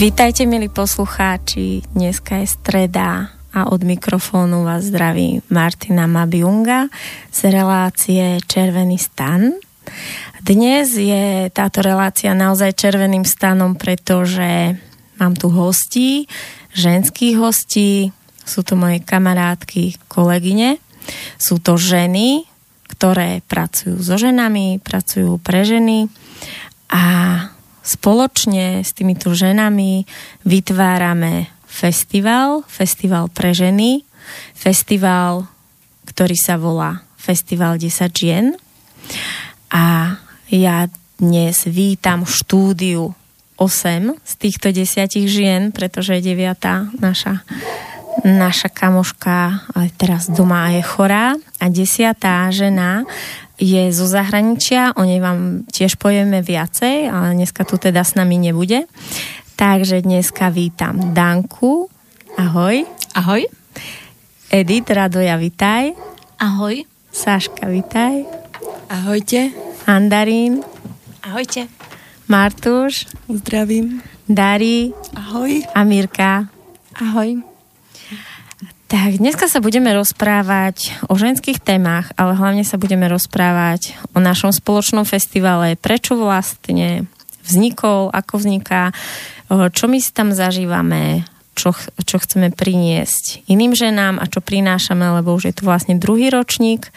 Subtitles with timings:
[0.00, 1.84] Vítajte, milí poslucháči.
[1.92, 6.88] Dneska je streda a od mikrofónu vás zdraví Martina Mabiunga
[7.28, 9.60] z relácie Červený stan.
[10.40, 14.80] Dnes je táto relácia naozaj červeným stanom, pretože
[15.20, 16.24] mám tu hostí,
[16.72, 18.08] ženských hostí,
[18.40, 20.80] sú to moje kamarátky, kolegyne,
[21.36, 22.48] sú to ženy,
[22.88, 26.08] ktoré pracujú so ženami, pracujú pre ženy
[26.88, 27.04] a
[27.90, 30.06] spoločne s týmito ženami
[30.46, 34.06] vytvárame festival, festival pre ženy,
[34.54, 35.50] festival,
[36.06, 38.56] ktorý sa volá Festival 10 žien.
[39.68, 40.16] A
[40.48, 40.88] ja
[41.20, 43.12] dnes vítam štúdiu
[43.60, 47.02] 8 z týchto 10 žien, pretože je 9.
[47.02, 47.44] naša
[48.24, 49.64] naša kamoška
[49.96, 53.06] teraz doma je chorá a desiatá žena
[53.60, 58.40] je zo zahraničia, o nej vám tiež povieme viacej, ale dneska tu teda s nami
[58.40, 58.88] nebude.
[59.60, 61.92] Takže dneska vítam Danku.
[62.40, 62.88] Ahoj.
[63.12, 63.44] Ahoj.
[64.48, 65.92] Edith, Radoja, vitaj.
[66.40, 66.88] Ahoj.
[67.12, 68.24] Saška, vitaj.
[68.88, 69.52] Ahojte.
[69.84, 70.64] Andarín.
[71.20, 71.68] Ahojte.
[72.24, 73.04] Martuš.
[73.28, 74.00] Zdravím.
[74.24, 74.96] Dari.
[75.12, 75.68] Ahoj.
[75.76, 76.48] A Mirka.
[76.96, 77.49] Ahoj.
[78.90, 84.50] Tak, dneska sa budeme rozprávať o ženských témach, ale hlavne sa budeme rozprávať o našom
[84.50, 87.06] spoločnom festivale, prečo vlastne
[87.46, 88.90] vznikol, ako vzniká,
[89.46, 91.22] čo my si tam zažívame,
[91.54, 91.70] čo,
[92.02, 96.90] čo chceme priniesť iným ženám a čo prinášame, lebo už je tu vlastne druhý ročník.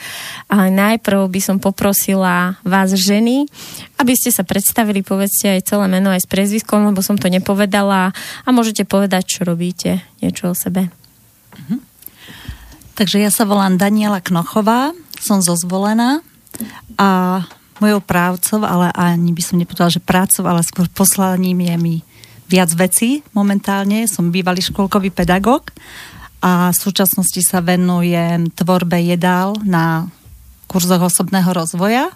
[0.49, 3.45] Ale najprv by som poprosila vás ženy,
[4.01, 8.17] aby ste sa predstavili, povedzte aj celé meno aj s prezviskom, lebo som to nepovedala
[8.17, 10.89] a môžete povedať, čo robíte, niečo o sebe.
[11.53, 11.79] Uh-huh.
[12.93, 16.21] Takže ja sa volám Daniela Knochová, som zozvolená
[16.99, 17.41] a
[17.81, 21.95] mojou právcov, ale ani by som nepovedala, že prácov, ale skôr poslaním je mi
[22.45, 24.05] viac vecí momentálne.
[24.05, 25.73] Som bývalý školkový pedagóg
[26.43, 30.05] a v súčasnosti sa venujem tvorbe jedál na
[30.69, 32.13] kurzoch osobného rozvoja.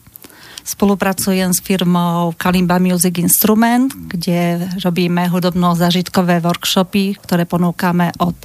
[0.67, 8.35] Spolupracujem s firmou Kalimba Music Instrument, kde robíme hudobno-zažitkové workshopy, ktoré ponúkame od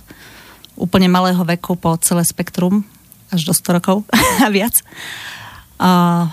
[0.83, 2.83] úplne malého veku po celé spektrum,
[3.31, 3.97] až do 100 rokov
[4.45, 4.75] a viac.
[5.79, 5.91] A,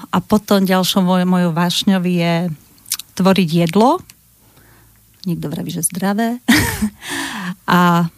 [0.09, 2.49] a potom ďalšou moj, mojou vášňou je
[3.13, 4.01] tvoriť jedlo.
[5.29, 6.41] Niekto vraví, že zdravé.
[7.69, 8.09] a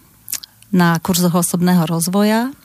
[0.72, 2.56] na kurzoch osobného rozvoja,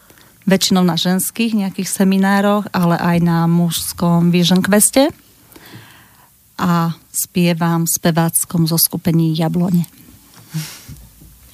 [0.46, 5.10] väčšinou na ženských nejakých seminároch, ale aj na mužskom Vision Queste.
[6.56, 9.84] A spievam speváckom zoskupení Jablone.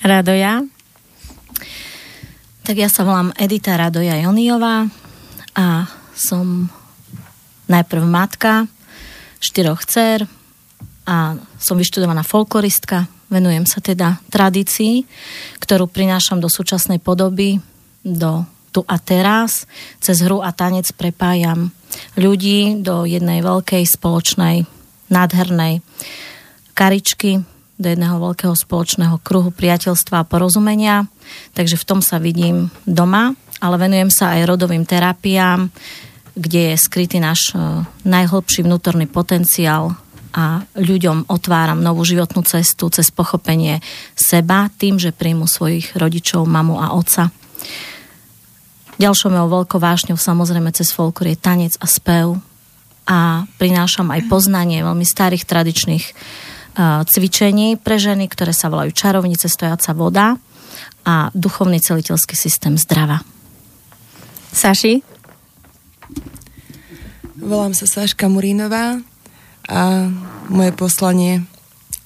[0.05, 0.63] Radoja?
[2.63, 4.87] Tak ja sa volám Edita Radoja Joniová
[5.59, 6.71] a som
[7.67, 8.71] najprv matka
[9.43, 10.31] štyroch dcer
[11.03, 13.11] a som vyštudovaná folkloristka.
[13.35, 15.03] Venujem sa teda tradícii,
[15.59, 17.59] ktorú prinášam do súčasnej podoby,
[18.07, 19.67] do tu a teraz.
[19.99, 21.75] Cez hru a tanec prepájam
[22.15, 24.71] ľudí do jednej veľkej spoločnej,
[25.11, 25.83] nádhernej
[26.79, 27.43] karičky,
[27.83, 31.11] do jedného veľkého spoločného kruhu priateľstva a porozumenia.
[31.53, 35.69] Takže v tom sa vidím doma, ale venujem sa aj rodovým terapiám,
[36.33, 39.99] kde je skrytý náš e, najhlbší vnútorný potenciál
[40.33, 43.85] a ľuďom otváram novú životnú cestu cez pochopenie
[44.17, 47.29] seba tým, že príjmu svojich rodičov, mamu a otca.
[48.97, 52.41] Ďalšou mojou veľkou vášňou samozrejme cez folklor je tanec a spev
[53.05, 56.07] a prinášam aj poznanie veľmi starých tradičných
[56.81, 60.27] cvičení pre ženy, ktoré sa volajú čarovnice, stojaca voda
[61.05, 63.21] a duchovný celiteľský systém zdrava.
[64.53, 65.05] Saši?
[67.43, 69.03] Volám sa Saška Murínová
[69.67, 69.81] a
[70.47, 71.43] moje poslanie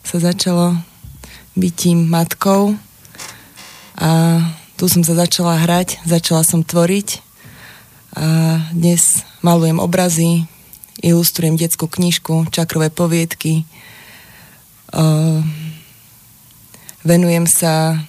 [0.01, 0.79] sa začalo
[1.59, 2.79] bytím matkou
[4.01, 4.41] a
[4.77, 7.25] tu som sa začala hrať, začala som tvoriť
[8.17, 10.49] a dnes malujem obrazy,
[11.05, 13.69] ilustrujem detskú knižku, čakrové poviedky,
[14.95, 15.43] Uh,
[17.03, 18.03] venujem sa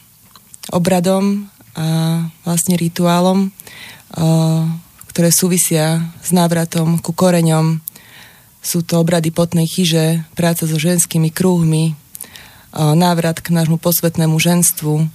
[0.69, 4.65] obradom a vlastne rituálom, uh,
[5.13, 7.81] ktoré súvisia s návratom ku koreňom.
[8.61, 15.05] Sú to obrady potnej chyže, práca so ženskými krúhmi, uh, návrat k nášmu posvetnému ženstvu.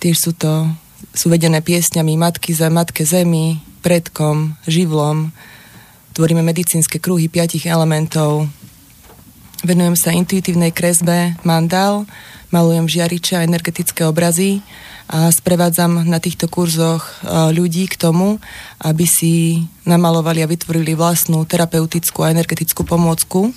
[0.00, 0.68] Tiež sú to
[1.16, 5.32] sú vedené piesňami Matky za Matke Zemi, predkom, živlom.
[6.12, 8.46] Tvoríme medicínske kruhy piatich elementov,
[9.60, 12.08] Venujem sa intuitívnej kresbe mandál,
[12.48, 14.64] malujem žiariče a energetické obrazy
[15.04, 18.40] a sprevádzam na týchto kurzoch e, ľudí k tomu,
[18.80, 23.52] aby si namalovali a vytvorili vlastnú terapeutickú a energetickú pomôcku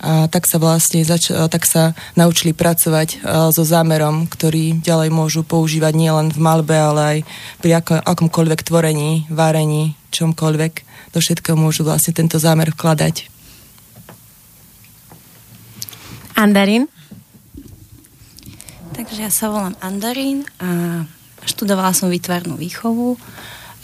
[0.00, 3.20] A tak sa vlastne zač- tak sa naučili pracovať
[3.52, 7.18] so zámerom, ktorý ďalej môžu používať nielen v malbe, ale aj
[7.60, 10.72] pri ako, akomkoľvek tvorení, varení, čomkoľvek.
[11.12, 13.39] Do všetkého môžu vlastne tento zámer vkladať.
[16.40, 16.88] Andarín?
[18.96, 21.04] Takže ja sa volám Andarín a
[21.44, 23.20] študovala som výtvarnú výchovu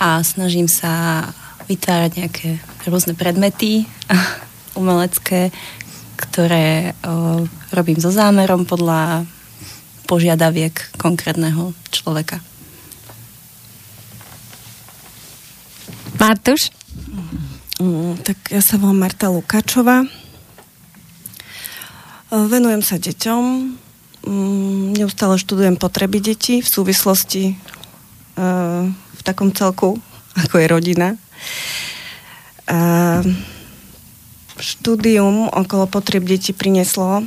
[0.01, 1.21] a snažím sa
[1.69, 2.49] vytvárať nejaké
[2.89, 3.85] rôzne predmety
[4.81, 5.53] umelecké,
[6.17, 7.45] ktoré o,
[7.77, 9.29] robím so zámerom podľa
[10.09, 12.41] požiadaviek konkrétneho človeka.
[16.17, 16.73] Martuš?
[17.77, 20.09] Mm, tak ja sa volám Marta Lukáčová.
[22.27, 23.43] Venujem sa deťom.
[24.27, 27.55] Mm, neustále študujem potreby detí v súvislosti
[28.37, 29.97] v takom celku,
[30.43, 31.09] ako je rodina.
[34.57, 37.23] Štúdium okolo potrieb detí prinieslo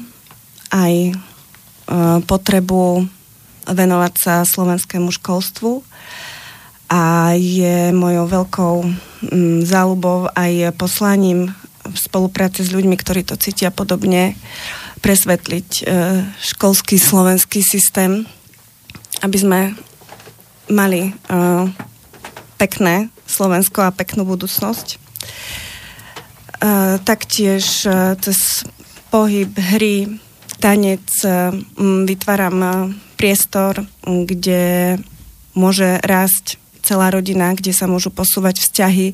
[0.74, 1.12] aj e,
[2.26, 3.06] potrebu
[3.70, 5.86] venovať sa slovenskému školstvu
[6.90, 8.76] a je mojou veľkou
[9.30, 11.54] mm, záľubou aj poslaním
[11.86, 14.34] v spolupráci s ľuďmi, ktorí to cítia podobne,
[15.00, 15.84] presvetliť e,
[16.54, 18.28] školský slovenský systém,
[19.24, 19.60] aby sme
[20.70, 21.12] mali e,
[22.60, 25.00] pekné Slovensko a peknú budúcnosť.
[27.08, 27.88] Taktiež
[28.20, 28.40] cez
[29.08, 30.12] pohyb, hry,
[30.60, 31.08] tanec
[31.80, 35.00] vytváram priestor, kde
[35.56, 39.14] môže rásť celá rodina, kde sa môžu posúvať vzťahy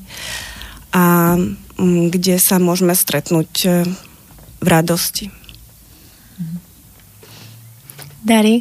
[0.94, 1.36] a
[2.14, 3.70] kde sa môžeme stretnúť e,
[4.64, 5.28] v radosti.
[8.26, 8.58] Dari?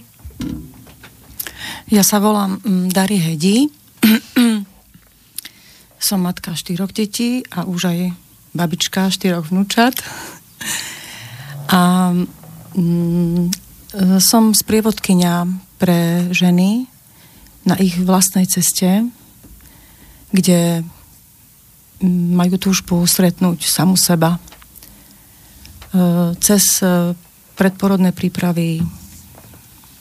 [1.88, 2.60] Ja sa volám
[2.92, 3.64] Dari Hedi.
[6.06, 7.98] Som matka štyroch detí a už aj
[8.52, 9.96] babička štyroch vnúčat.
[11.72, 12.12] A
[12.76, 13.48] mm,
[14.20, 15.48] som sprievodkynia
[15.80, 16.84] pre ženy
[17.64, 19.08] na ich vlastnej ceste,
[20.28, 20.84] kde
[22.04, 24.36] mm, majú túžbu stretnúť samu seba.
[24.36, 24.38] E,
[26.36, 27.16] cez e,
[27.56, 28.84] predporodné prípravy,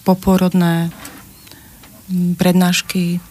[0.03, 0.91] poporodné
[2.11, 3.23] prednášky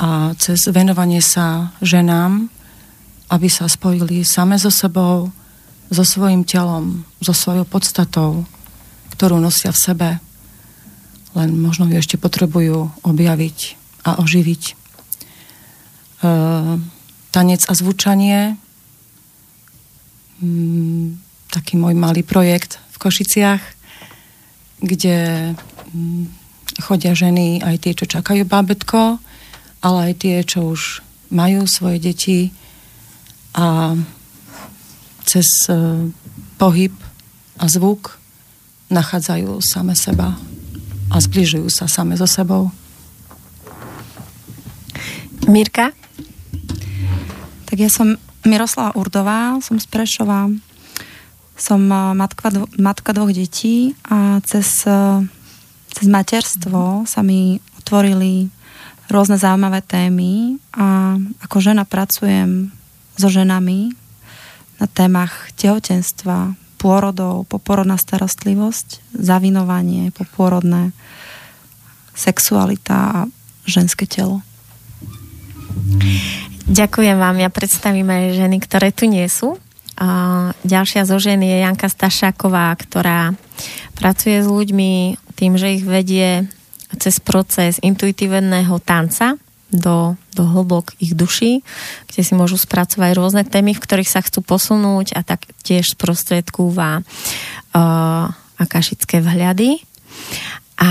[0.00, 2.50] a cez venovanie sa ženám
[3.34, 5.34] aby sa spojili same so sebou,
[5.88, 8.44] so svojim telom, so svojou podstatou,
[9.16, 10.08] ktorú nosia v sebe.
[11.34, 13.58] Len možno ju ešte potrebujú objaviť
[14.06, 14.62] a oživiť.
[14.70, 14.74] E,
[17.34, 18.54] tanec a zvučanie,
[20.38, 21.18] mm,
[21.50, 23.62] taký môj malý projekt v Košiciach,
[24.82, 25.52] kde
[25.94, 26.24] mm,
[26.82, 29.22] chodia ženy, aj tie, čo čakajú bábetko,
[29.84, 32.40] ale aj tie, čo už majú svoje deti,
[33.54, 33.94] a
[35.22, 36.10] cez e,
[36.58, 36.90] pohyb
[37.54, 38.18] a zvuk
[38.90, 40.34] nachádzajú same seba
[41.08, 42.74] a zbližujú sa same so sebou.
[45.46, 45.94] Mirka?
[47.70, 50.50] Tak ja som Miroslava Urdová, som z Prešova.
[51.54, 55.24] Som e, matka, dvo, matka dvoch detí a cez, e,
[55.94, 58.50] cez materstvo sa mi otvorili
[59.12, 62.72] rôzne zaujímavé témy a ako žena pracujem
[63.14, 63.92] so ženami
[64.80, 70.90] na témach tehotenstva, pôrodov, poporodná starostlivosť, zavinovanie, popôrodné,
[72.12, 73.18] sexualita a
[73.64, 74.44] ženské telo.
[76.64, 77.36] Ďakujem vám.
[77.40, 79.60] Ja predstavím aj ženy, ktoré tu nie sú.
[80.64, 83.34] Ďalšia zo žen je Janka Stašáková, ktorá
[83.94, 86.50] pracuje s ľuďmi tým, že ich vedie
[86.98, 89.38] cez proces intuitívneho tanca,
[89.74, 91.66] do, do hlbok ich duší,
[92.06, 97.02] kde si môžu spracovať rôzne témy, v ktorých sa chcú posunúť a tak tiež sprostredkúva
[97.02, 98.24] uh,
[98.54, 99.82] akašické vhľady.
[100.78, 100.90] A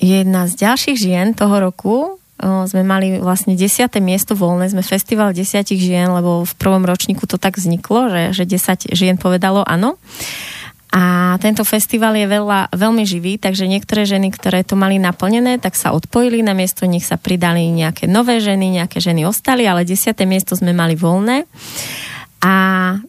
[0.00, 5.80] jedna z ďalších žien toho roku sme mali vlastne desiate miesto voľné, sme festival desiatich
[5.80, 10.00] žien, lebo v prvom ročníku to tak vzniklo, že, že 10 žien povedalo áno.
[10.90, 15.78] A tento festival je veľa, veľmi živý, takže niektoré ženy, ktoré to mali naplnené, tak
[15.78, 20.26] sa odpojili, na miesto nich sa pridali nejaké nové ženy, nejaké ženy ostali, ale desiate
[20.26, 21.46] miesto sme mali voľné.
[22.42, 22.54] A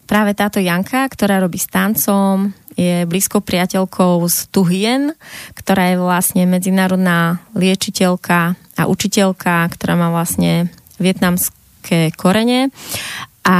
[0.05, 5.03] práve táto Janka, ktorá robí s tancom, je blízkou priateľkou z Tuhien,
[5.57, 12.73] ktorá je vlastne medzinárodná liečiteľka a učiteľka, ktorá má vlastne vietnamské korene.
[13.41, 13.57] A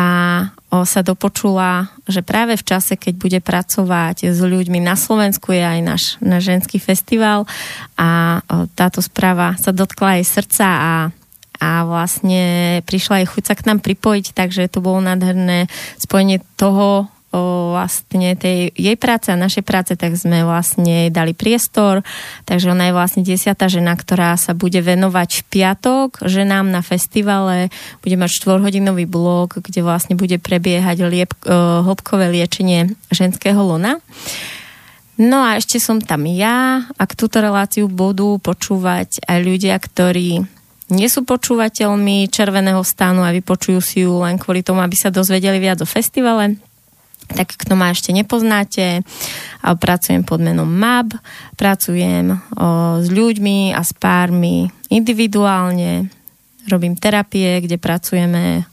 [0.71, 5.79] sa dopočula, že práve v čase, keď bude pracovať s ľuďmi na Slovensku, je aj
[5.81, 7.49] náš, náš ženský festival.
[7.97, 8.39] A
[8.77, 10.93] táto správa sa dotkla jej srdca a
[11.61, 15.69] a vlastne prišla aj chuť sa k nám pripojiť, takže to bolo nádherné
[16.01, 22.03] spojenie toho, o, vlastne tej jej práce a našej práce, tak sme vlastne dali priestor,
[22.45, 27.71] takže ona je vlastne desiatá žena, ktorá sa bude venovať v piatok ženám na festivale,
[28.03, 33.97] bude mať 4-hodinový blog, kde vlastne bude prebiehať liep, o, hĺbkové liečenie ženského lona.
[35.21, 40.41] No a ešte som tam ja, ak túto reláciu budú počúvať aj ľudia, ktorí
[40.91, 45.61] nie sú počúvateľmi Červeného stánu a vypočujú si ju len kvôli tomu, aby sa dozvedeli
[45.61, 46.59] viac o festivale,
[47.33, 49.01] tak kto ma ešte nepoznáte,
[49.61, 51.15] pracujem pod menom MAB,
[51.55, 52.37] pracujem o,
[52.99, 56.09] s ľuďmi a s pármi individuálne,
[56.67, 58.65] robím terapie, kde pracujeme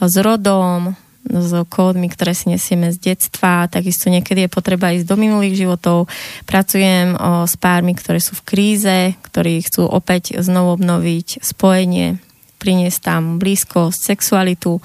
[0.00, 5.20] s rodom, s kódmi, ktoré si nesieme z detstva, takisto niekedy je potreba ísť do
[5.20, 6.08] minulých životov.
[6.48, 12.16] Pracujem o, s pármi, ktoré sú v kríze, ktorí chcú opäť znovu obnoviť spojenie,
[12.56, 14.80] priniesť tam blízkosť, sexualitu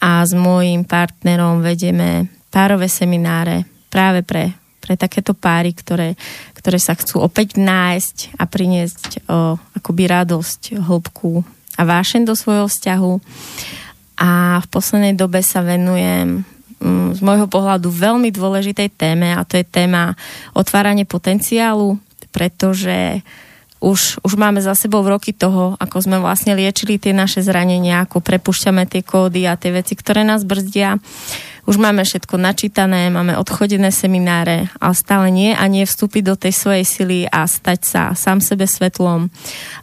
[0.00, 6.18] a s môjim partnerom vedeme párové semináre práve pre, pre takéto páry, ktoré,
[6.58, 11.46] ktoré sa chcú opäť nájsť a priniesť o, akoby radosť, hĺbku
[11.78, 13.12] a vášen do svojho vzťahu
[14.20, 16.44] a v poslednej dobe sa venujem
[16.82, 20.12] mm, z môjho pohľadu veľmi dôležitej téme a to je téma
[20.52, 21.96] otváranie potenciálu,
[22.28, 23.24] pretože
[23.80, 28.20] už, už máme za sebou roky toho, ako sme vlastne liečili tie naše zranenia, ako
[28.20, 31.00] prepušťame tie kódy a tie veci, ktoré nás brzdia.
[31.68, 36.52] Už máme všetko načítané, máme odchodené semináre, ale stále nie a nie vstúpiť do tej
[36.56, 39.28] svojej sily a stať sa sám sebe svetlom,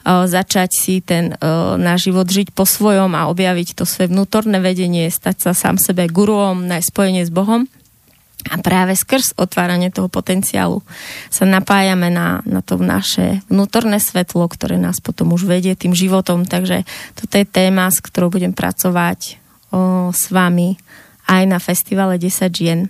[0.06, 1.38] začať si ten
[1.78, 6.10] náš život žiť po svojom a objaviť to svoje vnútorné vedenie, stať sa sám sebe
[6.10, 7.70] guruom, nájsť spojenie s Bohom.
[8.48, 10.80] A práve skrz otváranie toho potenciálu
[11.28, 16.48] sa napájame na, na to naše vnútorné svetlo, ktoré nás potom už vedie tým životom.
[16.48, 19.42] Takže toto je téma, s ktorou budem pracovať
[19.74, 20.80] o, s vami
[21.28, 22.88] aj na festivale 10 žien.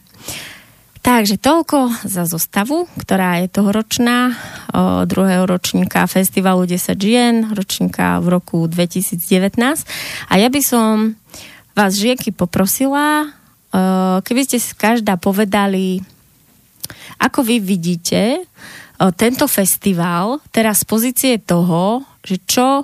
[1.02, 4.36] Takže toľko za zostavu, ktorá je tohoročná,
[5.08, 9.56] druhého ročníka festivalu 10 žien, ročníka v roku 2019.
[10.28, 11.16] A ja by som
[11.72, 13.32] vás, žienky, poprosila,
[14.20, 16.04] keby ste si každá povedali,
[17.24, 18.44] ako vy vidíte
[19.16, 22.84] tento festival teraz z pozície toho, že čo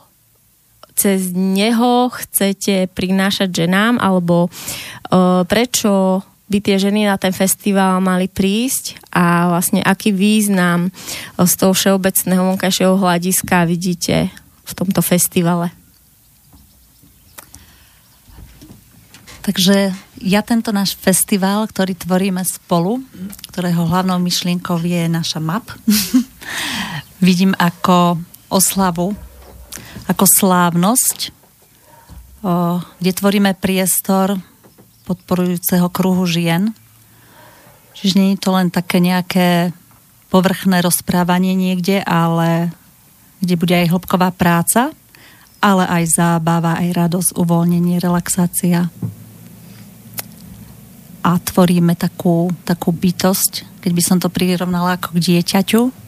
[0.93, 6.21] cez neho chcete prinášať ženám, alebo uh, prečo
[6.53, 10.93] by tie ženy na ten festival mali prísť a vlastne aký význam
[11.39, 14.29] z toho všeobecného vonkajšieho hľadiska vidíte
[14.63, 15.73] v tomto festivale.
[19.43, 19.91] Takže
[20.23, 23.03] ja tento náš festival, ktorý tvoríme spolu,
[23.51, 25.67] ktorého hlavnou myšlienkou je naša MAP,
[27.27, 29.11] vidím ako oslavu,
[30.09, 31.31] ako slávnosť,
[32.99, 34.35] kde tvoríme priestor
[35.07, 36.75] podporujúceho kruhu žien.
[37.95, 39.71] Čiže nie je to len také nejaké
[40.27, 42.75] povrchné rozprávanie niekde, ale
[43.39, 44.91] kde bude aj hĺbková práca,
[45.63, 48.91] ale aj zábava, aj radosť, uvoľnenie, relaxácia
[51.23, 56.02] a tvoríme takú, takú bytosť, keď by som to prirovnala ako k dieťaťu.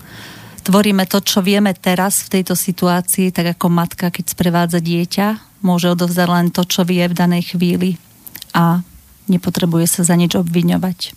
[0.65, 5.93] Tvoríme to, čo vieme teraz v tejto situácii, tak ako matka, keď sprevádza dieťa, môže
[5.93, 8.01] odovzdať len to, čo vie v danej chvíli
[8.49, 8.81] a
[9.29, 11.13] nepotrebuje sa za nič obviňovať.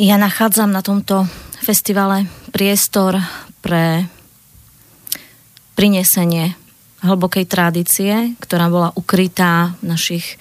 [0.00, 1.28] Ja nachádzam na tomto
[1.60, 2.24] festivale
[2.56, 3.20] priestor
[3.60, 4.08] pre
[5.76, 6.56] prinesenie
[7.04, 10.40] hlbokej tradície, ktorá bola ukrytá v našich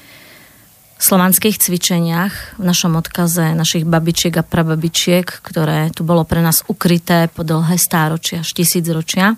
[1.01, 7.25] slovanských cvičeniach, v našom odkaze našich babičiek a prababičiek, ktoré tu bolo pre nás ukryté
[7.33, 9.33] po dlhé stáročia, až tisícročia,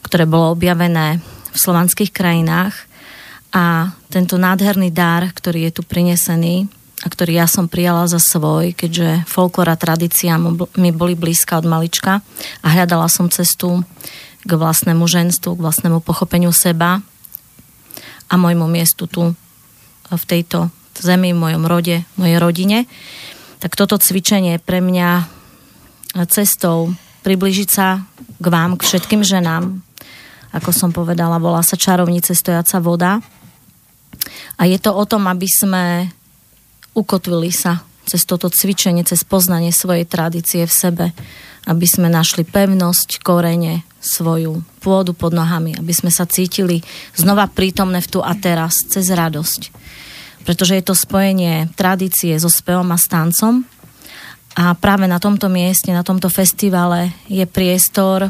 [0.00, 1.20] ktoré bolo objavené
[1.52, 2.72] v slovanských krajinách.
[3.52, 6.72] A tento nádherný dar, ktorý je tu prinesený
[7.04, 10.40] a ktorý ja som prijala za svoj, keďže folklora tradícia
[10.80, 12.24] mi boli blízka od malička
[12.64, 13.84] a hľadala som cestu
[14.40, 17.04] k vlastnému ženstvu, k vlastnému pochopeniu seba
[18.24, 19.36] a môjmu miestu tu
[20.16, 22.78] v tejto zemi, v mojom rode, v mojej rodine.
[23.58, 25.26] Tak toto cvičenie je pre mňa
[26.28, 26.92] cestou
[27.22, 28.02] približiť sa
[28.38, 29.80] k vám, k všetkým ženám.
[30.52, 33.22] Ako som povedala, volá sa čarovnice stojaca voda.
[34.60, 36.12] A je to o tom, aby sme
[36.92, 41.06] ukotvili sa cez toto cvičenie, cez poznanie svojej tradície v sebe,
[41.64, 46.82] aby sme našli pevnosť, korene, svoju pôdu pod nohami, aby sme sa cítili
[47.14, 49.70] znova prítomné v tu a teraz, cez radosť.
[50.42, 53.62] Pretože je to spojenie tradície so spevom a stancom.
[54.52, 58.28] A práve na tomto mieste, na tomto festivale je priestor,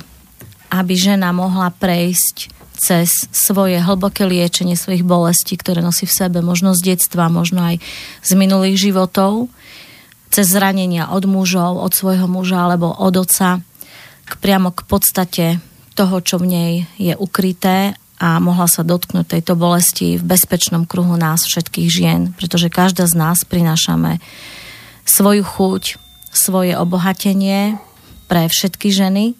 [0.70, 6.74] aby žena mohla prejsť cez svoje hlboké liečenie svojich bolestí, ktoré nosí v sebe, možno
[6.74, 7.78] z detstva, možno aj
[8.26, 9.52] z minulých životov,
[10.32, 13.60] cez zranenia od mužov, od svojho muža alebo od oca,
[14.26, 15.46] k priamo k podstate
[15.92, 21.18] toho, čo v nej je ukryté a mohla sa dotknúť tejto bolesti v bezpečnom kruhu
[21.18, 24.22] nás všetkých žien, pretože každá z nás prinášame
[25.02, 25.98] svoju chuť,
[26.30, 27.82] svoje obohatenie
[28.30, 29.34] pre všetky ženy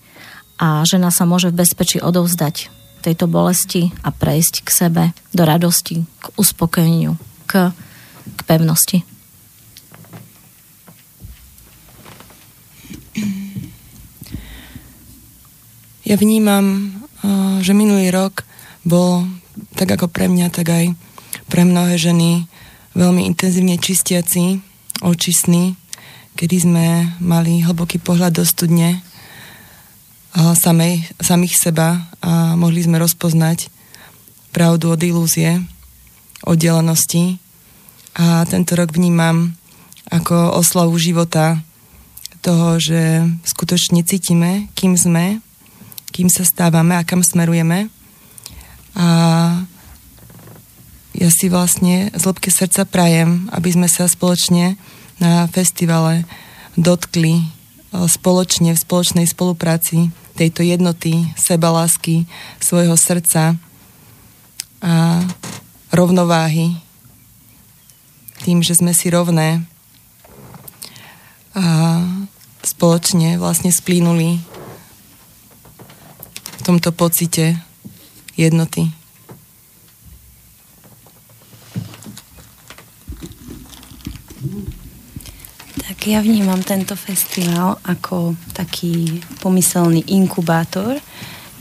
[0.59, 2.75] a žena sa môže v bezpečí odovzdať
[3.07, 7.15] tejto bolesti a prejsť k sebe do radosti, k uspokojeniu,
[7.47, 7.71] k,
[8.35, 9.07] k pevnosti.
[16.03, 16.99] Ja vnímam,
[17.63, 18.43] že minulý rok
[18.83, 19.27] bol
[19.77, 20.85] tak ako pre mňa, tak aj
[21.49, 22.47] pre mnohé ženy
[22.97, 24.61] veľmi intenzívne čistiaci,
[25.01, 25.77] očistný,
[26.37, 26.87] kedy sme
[27.21, 29.01] mali hlboký pohľad do studne
[30.33, 33.69] samej, samých seba a mohli sme rozpoznať
[34.53, 35.61] pravdu od ilúzie,
[36.45, 37.41] oddelenosti.
[38.13, 39.57] A tento rok vnímam
[40.13, 41.61] ako oslavu života
[42.45, 45.41] toho, že skutočne cítime, kým sme,
[46.13, 47.89] kým sa stávame a kam smerujeme.
[48.97, 49.09] A
[51.13, 54.81] ja si vlastne z lobky srdca prajem, aby sme sa spoločne
[55.21, 56.25] na festivale
[56.75, 57.45] dotkli e,
[58.09, 62.25] spoločne v spoločnej spolupráci tejto jednoty, sebalásky,
[62.59, 63.61] svojho srdca
[64.83, 65.23] a
[65.93, 66.81] rovnováhy
[68.43, 69.63] tým, že sme si rovné
[71.55, 72.01] a
[72.65, 74.41] spoločne vlastne splínuli
[76.59, 77.61] v tomto pocite
[78.37, 78.89] jednoty.
[85.87, 90.99] Tak ja vnímam tento festival ako taký pomyselný inkubátor,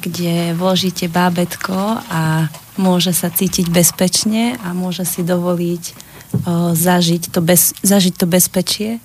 [0.01, 2.49] kde vložíte bábetko a
[2.81, 5.93] môže sa cítiť bezpečne a môže si dovoliť o,
[6.73, 8.97] zažiť, to bez, zažiť to bezpečie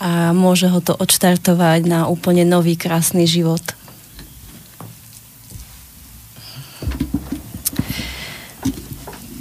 [0.00, 3.60] a môže ho to odštartovať na úplne nový krásny život.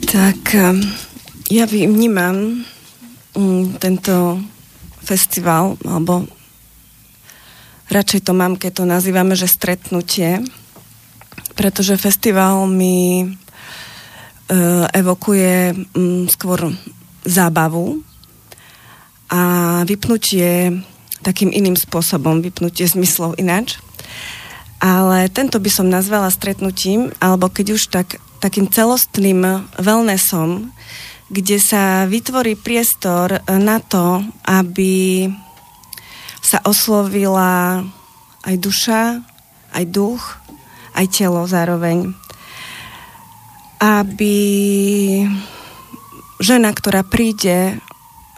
[0.09, 0.81] Tak um,
[1.53, 2.65] ja vnímam
[3.37, 4.41] mm, tento
[5.05, 6.25] festival, alebo
[7.93, 10.41] radšej to mám, keď to nazývame, že stretnutie,
[11.53, 13.27] pretože festival mi e,
[14.89, 16.73] evokuje mm, skôr
[17.21, 18.01] zábavu
[19.29, 19.41] a
[19.85, 20.73] vypnutie
[21.21, 23.77] takým iným spôsobom, vypnutie zmyslov ináč.
[24.81, 30.71] Ale tento by som nazvala stretnutím, alebo keď už tak takým celostným wellnessom,
[31.29, 35.27] kde sa vytvorí priestor na to, aby
[36.41, 37.85] sa oslovila
[38.47, 39.21] aj duša,
[39.75, 40.41] aj duch,
[40.97, 42.15] aj telo zároveň.
[43.79, 44.35] Aby
[46.41, 47.77] žena, ktorá príde,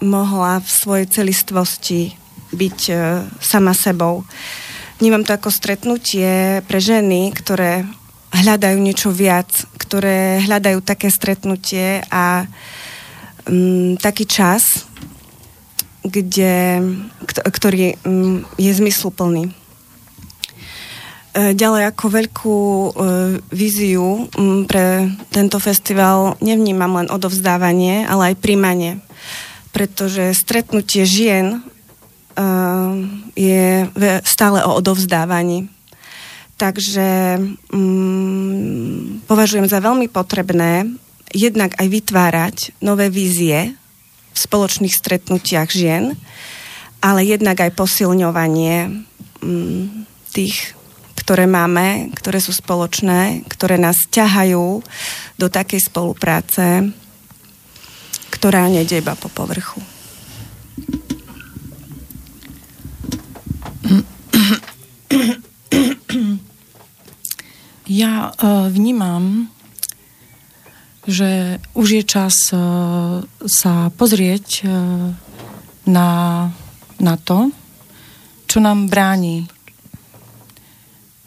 [0.01, 2.17] mohla v svojej celistvosti
[2.51, 2.93] byť e,
[3.39, 4.25] sama sebou.
[4.97, 7.85] Vnímam to ako stretnutie pre ženy, ktoré
[8.33, 12.47] hľadajú niečo viac, ktoré hľadajú také stretnutie a
[13.43, 14.87] um, taký čas,
[15.99, 16.79] kde,
[17.27, 19.51] ktorý um, je zmysluplný.
[21.35, 22.91] E, ďalej ako veľkú uh,
[23.51, 29.03] víziu um, pre tento festival nevnímam len odovzdávanie, ale aj príjmanie.
[29.75, 32.95] Pretože stretnutie žien uh,
[33.35, 33.91] je
[34.23, 35.67] stále o odovzdávaní
[36.61, 37.41] Takže
[37.73, 40.93] mm, považujem za veľmi potrebné
[41.33, 43.73] jednak aj vytvárať nové vízie
[44.29, 46.13] v spoločných stretnutiach žien,
[47.01, 48.93] ale jednak aj posilňovanie
[49.41, 50.05] mm,
[50.37, 50.77] tých,
[51.17, 54.85] ktoré máme, ktoré sú spoločné, ktoré nás ťahajú
[55.41, 56.93] do takej spolupráce,
[58.29, 59.81] ktorá nejde iba po povrchu.
[68.01, 69.45] Ja uh, vnímam,
[71.05, 75.13] že už je čas uh, sa pozrieť uh,
[75.85, 76.09] na,
[76.97, 77.53] na to,
[78.49, 79.45] čo nám bráni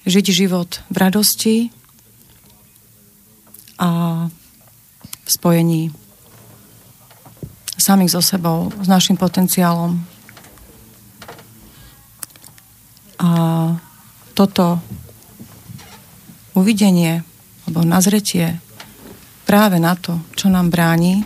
[0.02, 1.56] žiť život v radosti
[3.78, 4.26] a
[5.22, 5.94] v spojení
[7.78, 9.94] samých so sebou, s našim potenciálom.
[13.22, 13.30] A
[14.34, 14.82] toto
[16.54, 17.22] uvidenie
[17.66, 18.58] alebo nazretie
[19.44, 21.24] práve na to, čo nám bráni,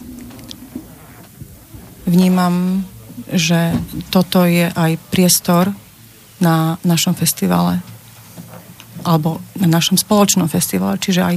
[2.09, 2.83] vnímam,
[3.31, 3.77] že
[4.09, 5.71] toto je aj priestor
[6.41, 7.83] na našom festivale.
[9.07, 11.37] alebo na našom spoločnom festivale, čiže aj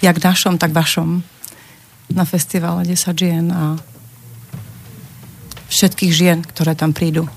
[0.00, 1.20] jak našom, tak vašom
[2.16, 3.76] na festivale 10 žien a
[5.68, 7.28] všetkých žien, ktoré tam prídu.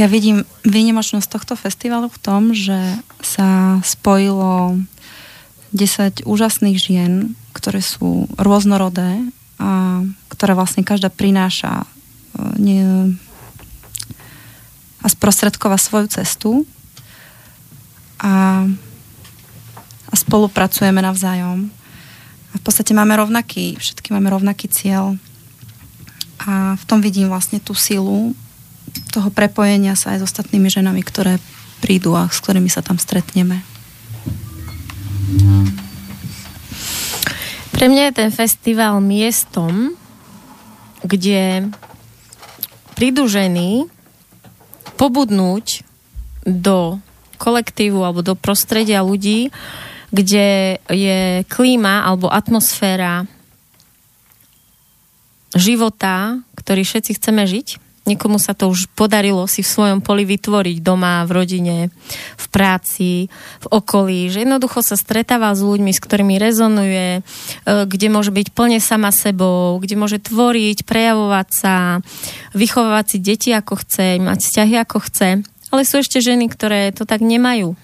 [0.00, 4.80] Ja vidím výnimočnosť tohto festivalu v tom, že sa spojilo
[5.76, 9.20] 10 úžasných žien, ktoré sú rôznorodé
[9.60, 10.00] a
[10.32, 11.86] ktorá vlastne každá prináša e,
[12.56, 12.84] nie,
[15.04, 16.50] a sprostredkova svoju cestu
[18.24, 18.64] a,
[20.08, 21.68] a spolupracujeme navzájom.
[22.50, 25.20] A v podstate máme rovnaký, všetky máme rovnaký cieľ.
[26.40, 28.32] A v tom vidím vlastne tú silu
[29.10, 31.42] toho prepojenia sa aj s ostatnými ženami, ktoré
[31.82, 33.64] prídu a s ktorými sa tam stretneme.
[37.74, 39.96] Pre mňa je ten festival miestom,
[41.00, 41.72] kde
[42.92, 43.88] prídu ženy
[45.00, 45.80] pobudnúť
[46.44, 47.00] do
[47.40, 49.48] kolektívu alebo do prostredia ľudí,
[50.12, 53.24] kde je klíma alebo atmosféra
[55.56, 60.82] života, ktorý všetci chceme žiť Niekomu sa to už podarilo si v svojom poli vytvoriť
[60.82, 61.76] doma, v rodine,
[62.34, 63.30] v práci,
[63.62, 68.50] v okolí, že jednoducho sa stretáva s ľuďmi, s ktorými rezonuje, e, kde môže byť
[68.50, 71.74] plne sama sebou, kde môže tvoriť, prejavovať sa,
[72.50, 75.28] vychovávať si deti ako chce, mať vzťahy ako chce.
[75.70, 77.78] Ale sú ešte ženy, ktoré to tak nemajú.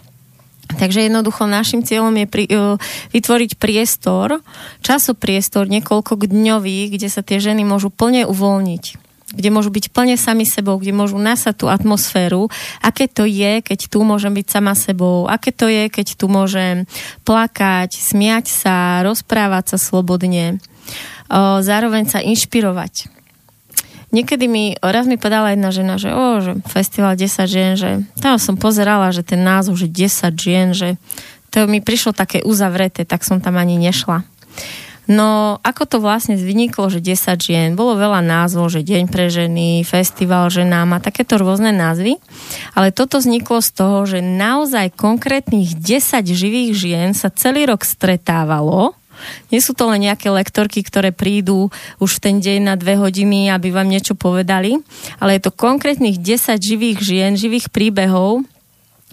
[0.74, 2.74] Takže jednoducho našim cieľom je pri, uh,
[3.14, 4.42] vytvoriť priestor,
[4.82, 10.46] časopriestor niekoľko dňový, kde sa tie ženy môžu plne uvoľniť kde môžu byť plne sami
[10.46, 12.46] sebou, kde môžu nasať tú atmosféru,
[12.78, 16.86] aké to je, keď tu môžem byť sama sebou, aké to je, keď tu môžem
[17.26, 20.62] plakať, smiať sa, rozprávať sa slobodne,
[21.62, 23.10] zároveň sa inšpirovať.
[24.14, 28.38] Niekedy mi, raz mi povedala jedna žena, že o, že festival 10 žien, že tam
[28.38, 30.94] som pozerala, že ten názov, že 10 žien, že
[31.50, 34.22] to mi prišlo také uzavreté, tak som tam ani nešla.
[35.06, 39.86] No, ako to vlastne vyniklo, že 10 žien, bolo veľa názvov, že Deň pre ženy,
[39.86, 42.18] Festival ženám a takéto rôzne názvy,
[42.74, 48.98] ale toto vzniklo z toho, že naozaj konkrétnych 10 živých žien sa celý rok stretávalo.
[49.48, 53.48] Nie sú to len nejaké lektorky, ktoré prídu už v ten deň na dve hodiny,
[53.48, 54.76] aby vám niečo povedali,
[55.22, 58.44] ale je to konkrétnych 10 živých žien, živých príbehov,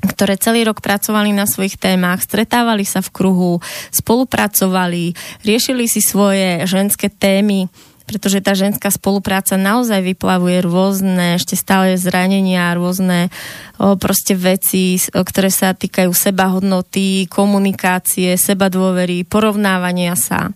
[0.02, 3.54] ktoré celý rok pracovali na svojich témach, stretávali sa v kruhu,
[3.94, 5.16] spolupracovali,
[5.48, 7.72] riešili si svoje ženské témy,
[8.04, 13.32] pretože tá ženská spolupráca naozaj vyplavuje rôzne ešte stále zranenia, rôzne
[13.80, 20.52] o, proste veci, ktoré sa týkajú seba hodnoty, komunikácie, seba dôvery, porovnávania sa.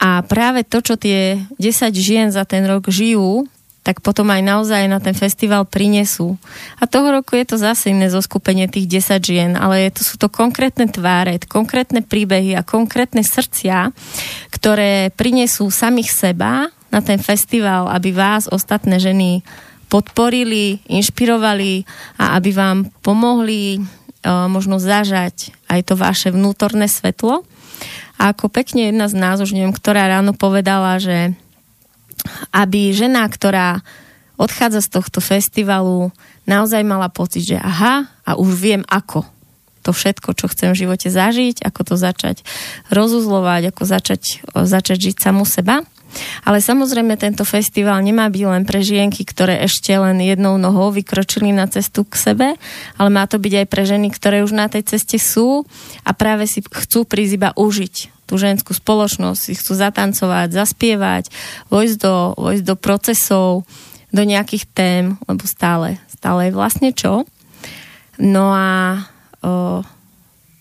[0.00, 4.92] A práve to, čo tie 10 žien za ten rok žijú, tak potom aj naozaj
[4.92, 6.36] na ten festival prinesú.
[6.76, 10.14] A toho roku je to zase iné zoskupenie tých 10 žien, ale je to, sú
[10.20, 13.88] to konkrétne tváre, konkrétne príbehy a konkrétne srdcia,
[14.52, 19.40] ktoré prinesú samých seba na ten festival, aby vás, ostatné ženy,
[19.90, 21.82] podporili, inšpirovali
[22.20, 27.42] a aby vám pomohli uh, možno zažať aj to vaše vnútorné svetlo.
[28.20, 31.32] A ako pekne jedna z nás, už neviem, ktorá ráno povedala, že
[32.52, 33.84] aby žena, ktorá
[34.40, 36.08] odchádza z tohto festivalu,
[36.48, 39.28] naozaj mala pocit, že aha, a už viem ako
[39.80, 42.44] to všetko, čo chcem v živote zažiť, ako to začať
[42.92, 45.80] rozuzlovať, ako začať, začať žiť samu seba.
[46.42, 51.54] Ale samozrejme tento festival nemá byť len pre žienky, ktoré ešte len jednou nohou vykročili
[51.54, 52.48] na cestu k sebe,
[52.98, 55.62] ale má to byť aj pre ženy, ktoré už na tej ceste sú
[56.02, 61.34] a práve si chcú prísť iba užiť tú ženskú spoločnosť, si chcú zatancovať, zaspievať,
[61.66, 63.66] vojsť do, vojsť do procesov,
[64.14, 67.26] do nejakých tém, lebo stále, stále vlastne čo.
[68.22, 69.02] No a
[69.42, 69.82] o,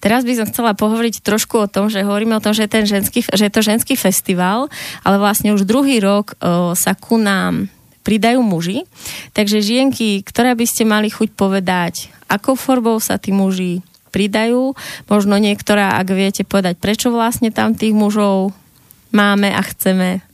[0.01, 3.21] teraz by som chcela pohovoriť trošku o tom, že hovoríme o tom, že ten ženský,
[3.21, 4.65] že je to ženský festival,
[5.05, 7.69] ale vlastne už druhý rok o, sa ku nám
[8.01, 8.89] pridajú muži.
[9.37, 14.73] Takže žienky, ktoré by ste mali chuť povedať, akou formou sa tí muži pridajú.
[15.05, 18.51] Možno niektorá, ak viete povedať, prečo vlastne tam tých mužov
[19.13, 20.25] máme a chceme.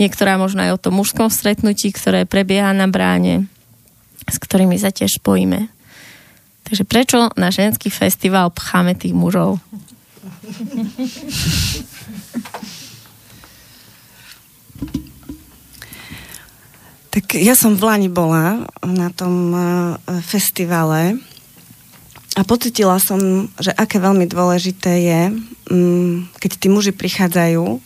[0.00, 3.46] Niektorá možno aj o tom mužskom stretnutí, ktoré prebieha na bráne,
[4.24, 5.68] s ktorými sa tiež spojíme.
[6.68, 9.60] Takže prečo na ženský festival pcháme tých mužov?
[17.08, 19.60] Tak ja som v Lani bola na tom uh,
[20.22, 21.18] festivale
[22.38, 25.22] a pocitila som, že aké veľmi dôležité je,
[25.74, 27.82] um, keď tí muži prichádzajú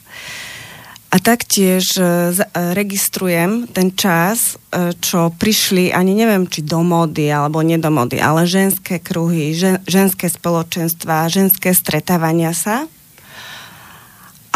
[1.12, 2.41] A taktiež e, e,
[2.73, 8.97] registrujem ten čas, e, čo prišli, ani neviem, či do mody alebo nedomody, ale ženské
[8.97, 12.88] kruhy, žen, ženské spoločenstva, ženské stretávania sa.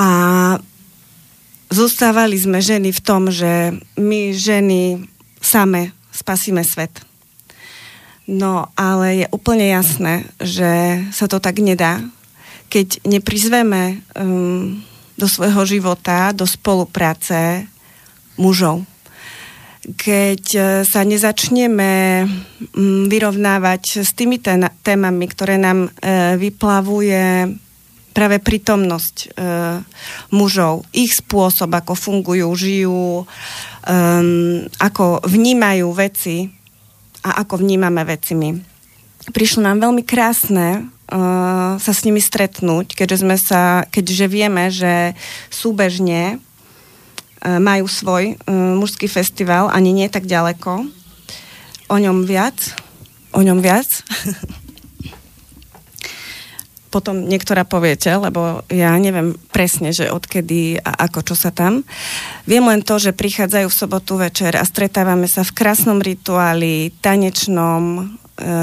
[0.01, 0.09] A
[1.69, 5.05] zostávali sme ženy v tom, že my ženy
[5.45, 7.06] same spasíme svet.
[8.27, 12.03] No, ale je úplne jasné, že sa to tak nedá,
[12.67, 14.83] keď neprizveme um,
[15.15, 17.71] do svojho života, do spolupráce
[18.37, 18.85] mužov.
[19.87, 24.43] Keď e, sa nezačneme mm, vyrovnávať s tými
[24.83, 25.91] témami, ktoré nám e,
[26.37, 27.55] vyplavuje
[28.11, 29.27] práve prítomnosť e,
[30.35, 36.51] mužov, ich spôsob, ako fungujú, žijú, um, ako vnímajú veci
[37.27, 38.55] a ako vnímame veci my.
[39.35, 45.19] Prišlo nám veľmi krásne uh, sa s nimi stretnúť, keďže, sme sa, keďže vieme, že
[45.51, 50.87] súbežne uh, majú svoj uh, mužský festival, ani nie tak ďaleko.
[51.91, 52.55] O ňom viac.
[53.35, 53.91] O ňom viac.
[56.87, 61.83] Potom niektorá poviete, lebo ja neviem presne, že odkedy a ako, čo sa tam.
[62.46, 68.16] Viem len to, že prichádzajú v sobotu večer a stretávame sa v krásnom rituáli, tanečnom,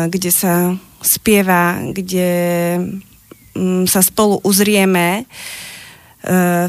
[0.08, 2.30] kde sa spieva, kde
[3.54, 5.24] mm, sa spolu uzrieme e,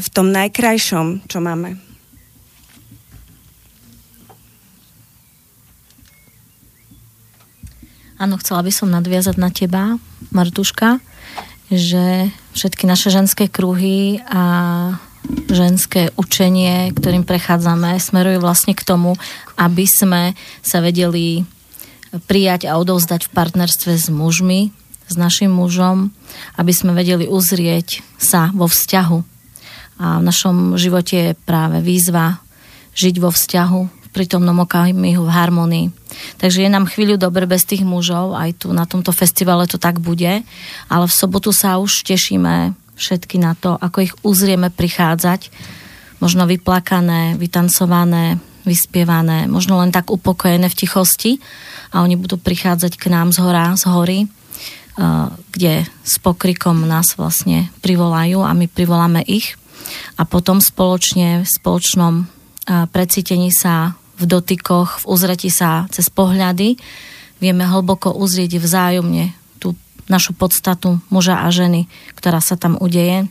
[0.01, 1.79] v tom najkrajšom, čo máme.
[8.15, 9.99] Áno, chcela by som nadviazať na teba,
[10.31, 11.03] Martuška,
[11.71, 14.43] že všetky naše ženské kruhy a
[15.49, 19.17] ženské učenie, ktorým prechádzame, smerujú vlastne k tomu,
[19.57, 21.45] aby sme sa vedeli
[22.29, 24.69] prijať a odovzdať v partnerstve s mužmi,
[25.05, 26.13] s našim mužom,
[26.57, 29.19] aby sme vedeli uzrieť sa vo vzťahu.
[29.95, 32.39] A v našom živote je práve výzva
[32.95, 35.87] žiť vo vzťahu, prítomnom okamihu, v harmonii.
[36.39, 39.99] Takže je nám chvíľu dobre bez tých mužov, aj tu na tomto festivale to tak
[39.99, 40.47] bude,
[40.87, 45.51] ale v sobotu sa už tešíme všetky na to, ako ich uzrieme prichádzať,
[46.23, 51.31] možno vyplakané, vytancované, vyspievané, možno len tak upokojené v tichosti.
[51.93, 54.29] A oni budú prichádzať k nám z hora, z hory, eh,
[55.53, 59.55] kde s pokrikom nás vlastne privolajú a my privoláme ich.
[60.17, 66.79] A potom spoločne v spoločnom eh, precítení sa v dotykoch, v uzreti sa cez pohľady
[67.43, 69.75] vieme hlboko uzrieť vzájomne tú
[70.07, 73.27] našu podstatu muža a ženy, ktorá sa tam udeje.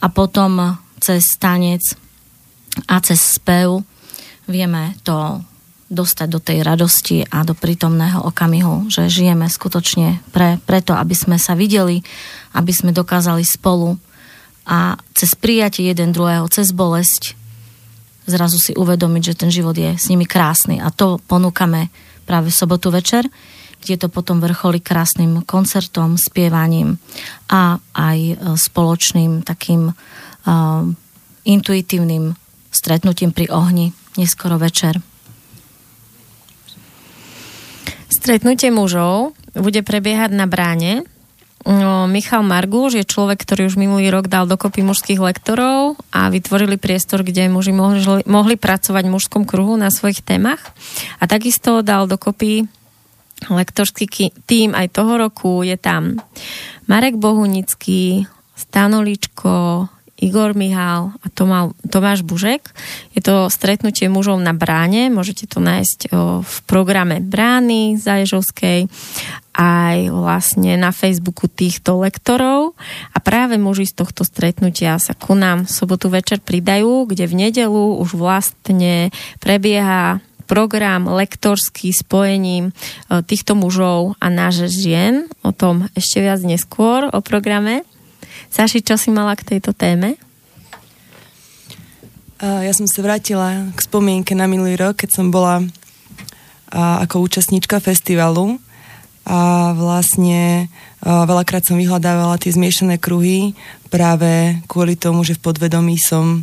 [0.00, 1.82] A potom cez tanec
[2.90, 3.82] a cez spev
[4.50, 5.42] vieme to
[5.90, 11.34] dostať do tej radosti a do prítomného okamihu, že žijeme skutočne pre, preto, aby sme
[11.34, 12.06] sa videli,
[12.54, 13.98] aby sme dokázali spolu
[14.70, 17.34] a cez prijatie jeden druhého, cez bolesť
[18.30, 21.90] zrazu si uvedomiť, že ten život je s nimi krásny a to ponúkame
[22.24, 23.26] práve v sobotu večer,
[23.80, 27.00] kde to potom vrcholí krásnym koncertom, spievaním
[27.50, 30.84] a aj e, spoločným takým uh,
[31.48, 32.36] intuitívnym
[32.70, 35.00] stretnutím pri ohni neskoro večer.
[38.10, 41.08] Stretnutie mužov bude prebiehať na bráne.
[41.60, 46.80] No, Michal Marguš je človek, ktorý už minulý rok dal dokopy mužských lektorov a vytvorili
[46.80, 50.72] priestor, kde muži mohli, mohli pracovať v mužskom kruhu na svojich témach.
[51.20, 52.64] A takisto dal dokopy
[53.52, 55.60] lektorský tým aj toho roku.
[55.60, 56.16] Je tam
[56.88, 58.24] Marek Bohunický,
[58.56, 59.88] Stanoličko,
[60.20, 61.26] Igor Mihál a
[61.88, 62.76] Tomáš Bužek.
[63.16, 66.12] Je to stretnutie mužov na bráne, môžete to nájsť
[66.44, 68.84] v programe Brány Zaježovskej
[69.60, 72.72] aj vlastne na Facebooku týchto lektorov
[73.12, 77.34] a práve muži z tohto stretnutia sa ku nám v sobotu večer pridajú, kde v
[77.36, 85.28] nedelu už vlastne prebieha program lektorský spojením e, týchto mužov a náš žien.
[85.44, 87.84] O tom ešte viac neskôr, o programe.
[88.48, 90.16] Saši, čo si mala k tejto téme?
[92.40, 95.60] Ja som sa vrátila k spomienke na minulý rok, keď som bola
[96.72, 98.56] ako účastníčka festivalu
[99.30, 100.66] a vlastne
[101.06, 103.54] veľakrát som vyhľadávala tie zmiešané kruhy
[103.86, 106.42] práve kvôli tomu, že v podvedomí som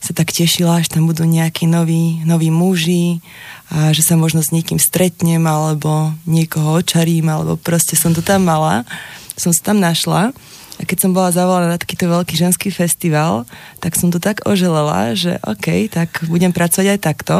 [0.00, 3.20] sa tak tešila, že tam budú nejakí noví, noví muži
[3.68, 8.48] a že sa možno s niekým stretnem alebo niekoho očarím alebo proste som to tam
[8.48, 8.82] mala.
[9.36, 10.32] Som sa tam našla
[10.80, 13.46] a keď som bola zavolaná na takýto veľký ženský festival,
[13.78, 17.36] tak som to tak oželela, že OK, tak budem pracovať aj takto.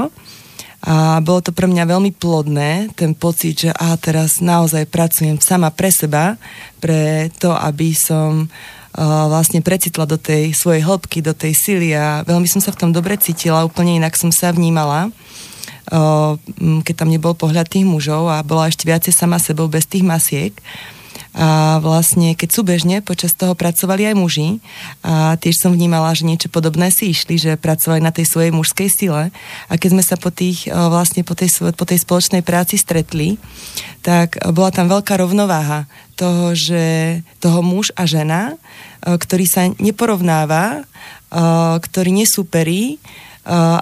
[0.82, 5.70] A bolo to pre mňa veľmi plodné, ten pocit, že a teraz naozaj pracujem sama
[5.70, 6.34] pre seba,
[6.82, 8.50] pre to, aby som
[9.30, 12.90] vlastne precitla do tej svojej hĺbky, do tej sily a veľmi som sa v tom
[12.92, 15.08] dobre cítila, úplne inak som sa vnímala
[16.82, 20.54] keď tam nebol pohľad tých mužov a bola ešte viacej sama sebou bez tých masiek.
[21.32, 24.60] A vlastne, keď súbežne počas toho pracovali aj muži,
[25.00, 28.88] a tiež som vnímala, že niečo podobné si išli, že pracovali na tej svojej mužskej
[28.92, 29.32] sile.
[29.68, 33.40] A keď sme sa po, tých, vlastne po, tej, po tej spoločnej práci stretli,
[34.04, 35.88] tak bola tam veľká rovnováha
[36.20, 38.60] toho, že toho muž a žena,
[39.00, 40.84] ktorý sa neporovnáva,
[41.80, 43.00] ktorý nesúperí,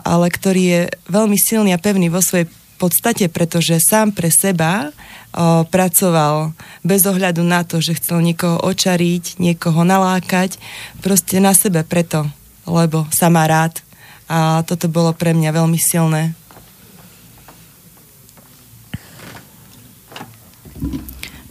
[0.06, 2.46] ale ktorý je veľmi silný a pevný vo svojej
[2.80, 9.36] podstate, pretože sám pre seba o, pracoval bez ohľadu na to, že chcel niekoho očariť,
[9.36, 10.56] niekoho nalákať,
[11.04, 12.24] proste na sebe preto,
[12.64, 13.84] lebo sa má rád.
[14.30, 16.32] A toto bolo pre mňa veľmi silné.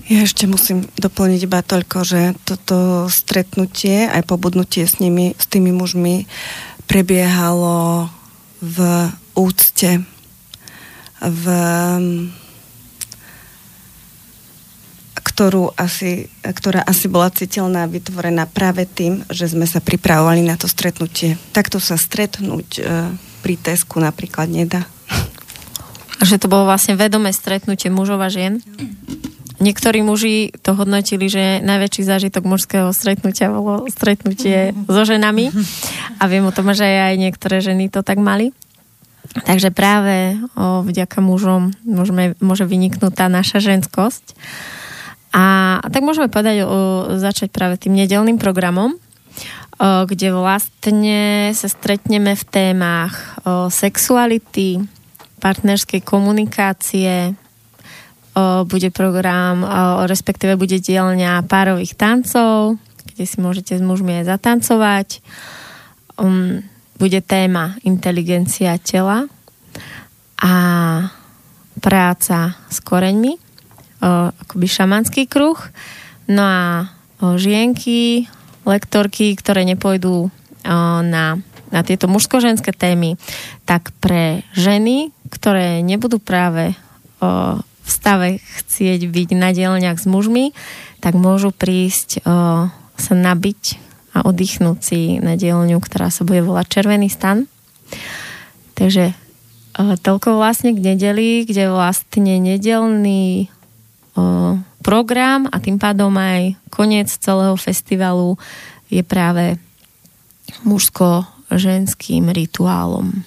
[0.10, 5.70] Ja ešte musím doplniť iba toľko, že toto stretnutie, aj pobudnutie s nimi, s tými
[5.70, 6.26] mužmi
[6.90, 8.10] prebiehalo
[8.58, 8.78] v
[9.38, 10.02] úcte,
[11.20, 11.46] v
[15.40, 20.68] ktorú asi, ktorá asi bola citeľná vytvorená práve tým, že sme sa pripravovali na to
[20.68, 21.40] stretnutie.
[21.56, 22.82] Takto sa stretnúť e,
[23.40, 24.84] pri Tesku napríklad nedá.
[26.20, 28.60] A že to bolo vlastne vedomé stretnutie mužov a žien?
[29.64, 35.56] Niektorí muži to hodnotili, že najväčší zážitok mužského stretnutia bolo stretnutie so ženami.
[36.20, 38.52] A viem o tom, že aj niektoré ženy to tak mali.
[39.30, 44.34] Takže práve o, vďaka mužom môžeme, môže vyniknúť tá naša ženskosť.
[45.38, 46.70] A, tak môžeme povedať, o,
[47.14, 49.00] začať práve tým nedelným programom, o,
[50.10, 54.82] kde vlastne sa stretneme v témach o, sexuality,
[55.40, 57.38] partnerskej komunikácie,
[58.66, 59.66] bude program,
[60.08, 62.80] respektíve bude dielňa párových tancov,
[63.12, 65.08] kde si môžete s mužmi aj zatancovať.
[66.16, 66.64] Um,
[67.00, 69.26] bude téma inteligencia tela
[70.36, 70.54] a
[71.80, 73.40] práca s koreňmi,
[74.44, 75.56] akoby šamanský kruh.
[76.28, 76.92] No a
[77.40, 78.28] žienky,
[78.68, 80.28] lektorky, ktoré nepôjdu
[80.68, 81.40] na,
[81.72, 83.16] na tieto mužsko-ženské témy,
[83.64, 86.76] tak pre ženy, ktoré nebudú práve
[87.20, 90.52] v stave chcieť byť na dielňach s mužmi,
[91.00, 92.22] tak môžu prísť
[93.00, 93.89] sa nabiť
[94.20, 97.48] a oddychnúť si na dielňu, ktorá sa bude volať Červený stan.
[98.76, 99.16] Takže
[99.80, 103.48] o, toľko vlastne k nedeli, kde vlastne nedelný
[104.20, 108.36] o, program a tým pádom aj koniec celého festivalu
[108.92, 109.56] je práve
[110.68, 113.24] mužsko-ženským rituálom.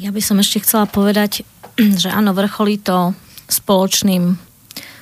[0.00, 1.44] Ja by som ešte chcela povedať,
[2.00, 3.12] že áno, vrcholí to
[3.50, 4.49] spoločným,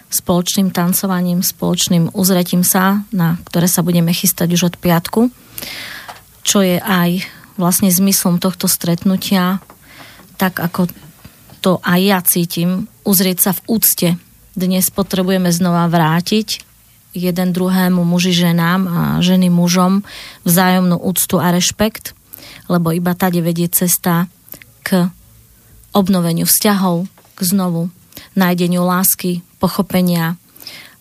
[0.09, 5.29] spoločným tancovaním, spoločným uzretím sa, na ktoré sa budeme chystať už od piatku,
[6.42, 7.29] čo je aj
[7.61, 9.61] vlastne zmyslom tohto stretnutia,
[10.40, 10.88] tak ako
[11.61, 14.09] to aj ja cítim, uzrieť sa v úcte.
[14.55, 16.64] Dnes potrebujeme znova vrátiť
[17.12, 20.07] jeden druhému muži ženám a ženy mužom
[20.47, 22.14] vzájomnú úctu a rešpekt,
[22.71, 24.31] lebo iba tade vedie cesta
[24.87, 25.11] k
[25.90, 27.90] obnoveniu vzťahov, k znovu
[28.38, 30.38] nájdeniu lásky, pochopenia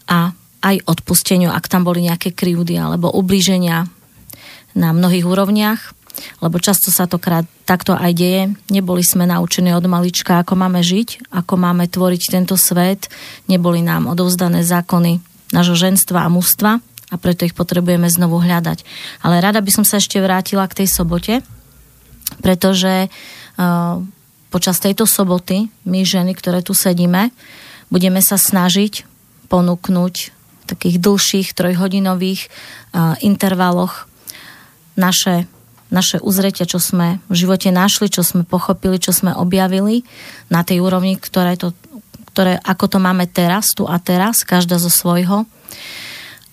[0.09, 0.33] a
[0.65, 3.85] aj odpusteniu, ak tam boli nejaké krivdy alebo ublíženia
[4.73, 5.93] na mnohých úrovniach,
[6.41, 8.43] lebo často sa to krát takto aj deje.
[8.73, 13.13] Neboli sme naučení od malička, ako máme žiť, ako máme tvoriť tento svet.
[13.45, 15.21] Neboli nám odovzdané zákony
[15.53, 18.81] nášho ženstva a mužstva a preto ich potrebujeme znovu hľadať.
[19.21, 21.45] Ale rada by som sa ešte vrátila k tej sobote,
[22.41, 23.07] pretože
[24.47, 27.31] počas tejto soboty my ženy, ktoré tu sedíme,
[27.91, 29.07] budeme sa snažiť
[29.47, 32.51] ponúknuť v takých dlhších trojhodinových
[33.23, 34.07] intervaloch
[34.99, 35.47] naše,
[35.87, 40.03] naše uzretia, čo sme v živote našli, čo sme pochopili, čo sme objavili
[40.51, 41.71] na tej úrovni, ktoré to,
[42.35, 45.47] ktoré, ako to máme teraz, tu a teraz, každá zo svojho.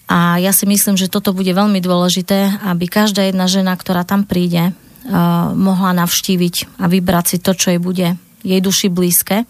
[0.04, 4.22] A ja si myslím, že toto bude veľmi dôležité, aby každá jedna žena, ktorá tam
[4.28, 4.76] príde,
[5.54, 9.48] mohla navštíviť a vybrať si to, čo jej bude jej duši blízke.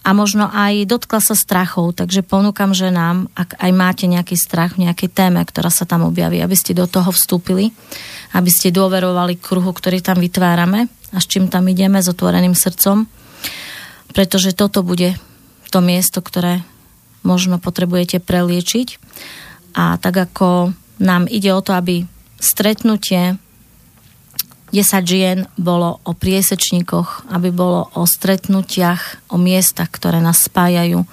[0.00, 4.88] A možno aj dotkla sa strachov, takže ponúkam ženám, ak aj máte nejaký strach v
[4.88, 7.76] nejakej téme, ktorá sa tam objaví, aby ste do toho vstúpili,
[8.32, 13.04] aby ste dôverovali kruhu, ktorý tam vytvárame a s čím tam ideme, s otvoreným srdcom,
[14.16, 15.20] pretože toto bude
[15.68, 16.64] to miesto, ktoré
[17.20, 18.96] možno potrebujete preliečiť.
[19.76, 22.08] A tak ako nám ide o to, aby
[22.40, 23.36] stretnutie
[24.70, 31.04] 10 žien bolo o priesečníkoch, aby bolo o stretnutiach, o miestach, ktoré nás spájajú,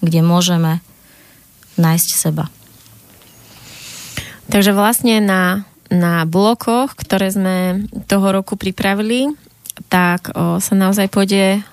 [0.00, 0.80] kde môžeme
[1.76, 2.48] nájsť seba.
[4.48, 9.32] Takže vlastne na, na blokoch, ktoré sme toho roku pripravili,
[9.88, 11.64] tak o, sa naozaj pôjde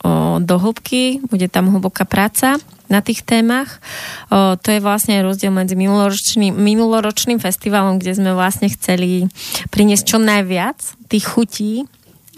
[0.00, 2.56] o, do hĺbky, bude tam hlboká práca
[2.88, 3.80] na tých témach.
[4.28, 9.28] O, to je vlastne rozdiel medzi minuloročným, minuloročným festivalom, kde sme vlastne chceli
[9.72, 10.78] priniesť čo najviac
[11.08, 11.72] tých chutí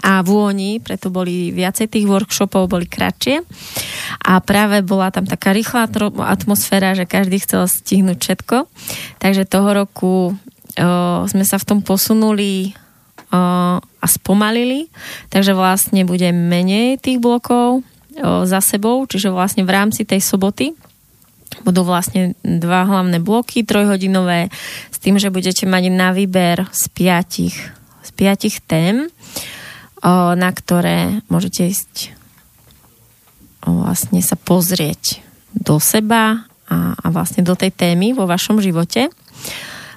[0.04, 3.42] a vôni, preto boli viacej tých workshopov, boli kratšie.
[4.28, 5.88] A práve bola tam taká rýchla
[6.22, 8.56] atmosféra, že každý chcel stihnúť všetko.
[9.18, 10.34] Takže toho roku o,
[11.26, 12.76] sme sa v tom posunuli
[13.32, 14.92] o, a spomalili,
[15.32, 17.82] takže vlastne bude menej tých blokov
[18.20, 20.72] za sebou, čiže vlastne v rámci tej soboty
[21.62, 24.52] budú vlastne dva hlavné bloky, trojhodinové,
[24.92, 27.56] s tým, že budete mať na výber z piatich,
[28.02, 29.08] z piatich tém
[30.36, 32.14] na ktoré môžete ísť
[33.66, 35.18] vlastne sa pozrieť
[35.50, 39.10] do seba a, a vlastne do tej témy vo vašom živote.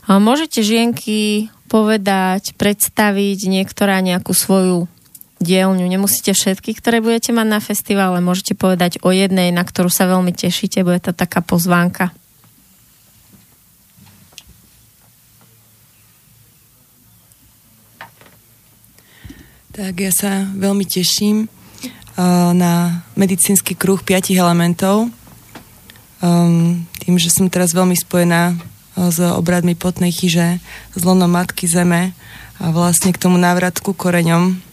[0.10, 4.90] Môžete žienky povedať, predstaviť niektorá nejakú svoju
[5.40, 5.88] dielňu.
[5.88, 10.36] Nemusíte všetky, ktoré budete mať na festivale, môžete povedať o jednej, na ktorú sa veľmi
[10.36, 12.12] tešíte, bude to taká pozvánka.
[19.80, 25.08] Tak ja sa veľmi teším uh, na medicínsky kruh piatich elementov.
[26.20, 30.60] Um, tým, že som teraz veľmi spojená uh, s obradmi potnej chyže,
[30.92, 32.12] s lonom Matky Zeme
[32.60, 34.69] a vlastne k tomu návratku koreňom.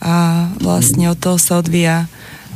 [0.00, 0.16] A
[0.58, 2.10] vlastne od toho sa odvíja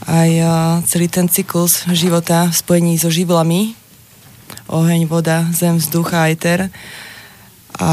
[0.05, 0.51] aj uh,
[0.85, 3.73] celý ten cyklus života v spojení so živlami.
[4.69, 6.69] Oheň, voda, zem, vzduch a eter
[7.75, 7.91] a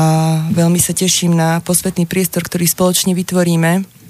[0.53, 4.01] veľmi sa teším na posvetný priestor, ktorý spoločne vytvoríme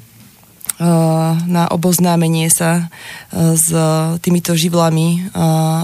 [1.45, 2.89] na oboznámenie sa
[3.31, 3.69] s
[4.25, 5.29] týmito živlami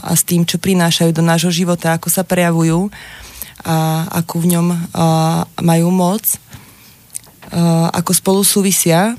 [0.01, 2.89] a s tým, čo prinášajú do nášho života, ako sa prejavujú
[3.61, 4.67] a akú v ňom
[5.61, 6.25] majú moc,
[7.93, 9.15] ako spolu súvisia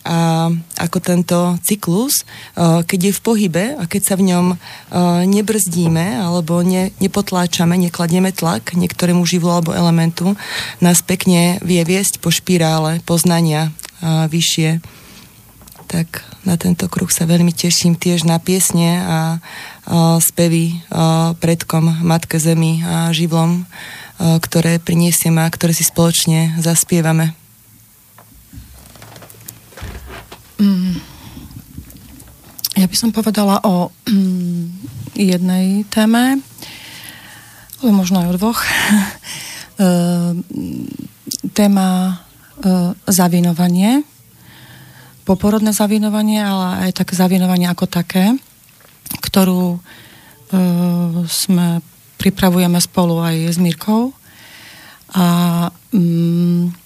[0.00, 0.48] a
[0.80, 2.24] ako tento cyklus,
[2.56, 4.46] keď je v pohybe a keď sa v ňom
[5.28, 10.40] nebrzdíme alebo ne, nepotláčame, nekladieme tlak niektorému živlu alebo elementu,
[10.80, 14.80] nás pekne vie viesť po špirále poznania vyššie.
[15.84, 19.36] Tak na tento kruh sa veľmi teším tiež na piesne a,
[20.22, 20.80] spevy
[21.44, 23.68] predkom Matke Zemi a živlom,
[24.16, 27.34] ktoré priniesieme a ktoré si spoločne zaspievame.
[27.34, 27.40] Mm.
[32.76, 34.64] Ja by som povedala o mm,
[35.16, 36.40] jednej téme,
[37.80, 38.60] ale možno aj o dvoch.
[39.80, 39.88] E,
[41.56, 41.88] téma
[42.60, 44.04] e, zavinovanie,
[45.24, 48.36] poporodné zavinovanie, ale aj tak zavinovanie ako také,
[49.24, 49.80] ktorú e,
[51.24, 51.80] sme
[52.20, 54.12] pripravujeme spolu aj s Mirkou.
[55.16, 55.24] A
[55.96, 56.76] mm,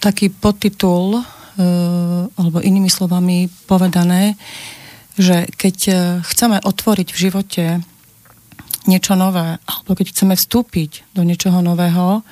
[0.00, 1.37] taký podtitul Eh,
[2.38, 4.38] alebo inými slovami povedané,
[5.18, 7.64] že keď eh, chceme otvoriť v živote
[8.88, 12.24] niečo nové, alebo keď chceme vstúpiť do niečoho nového,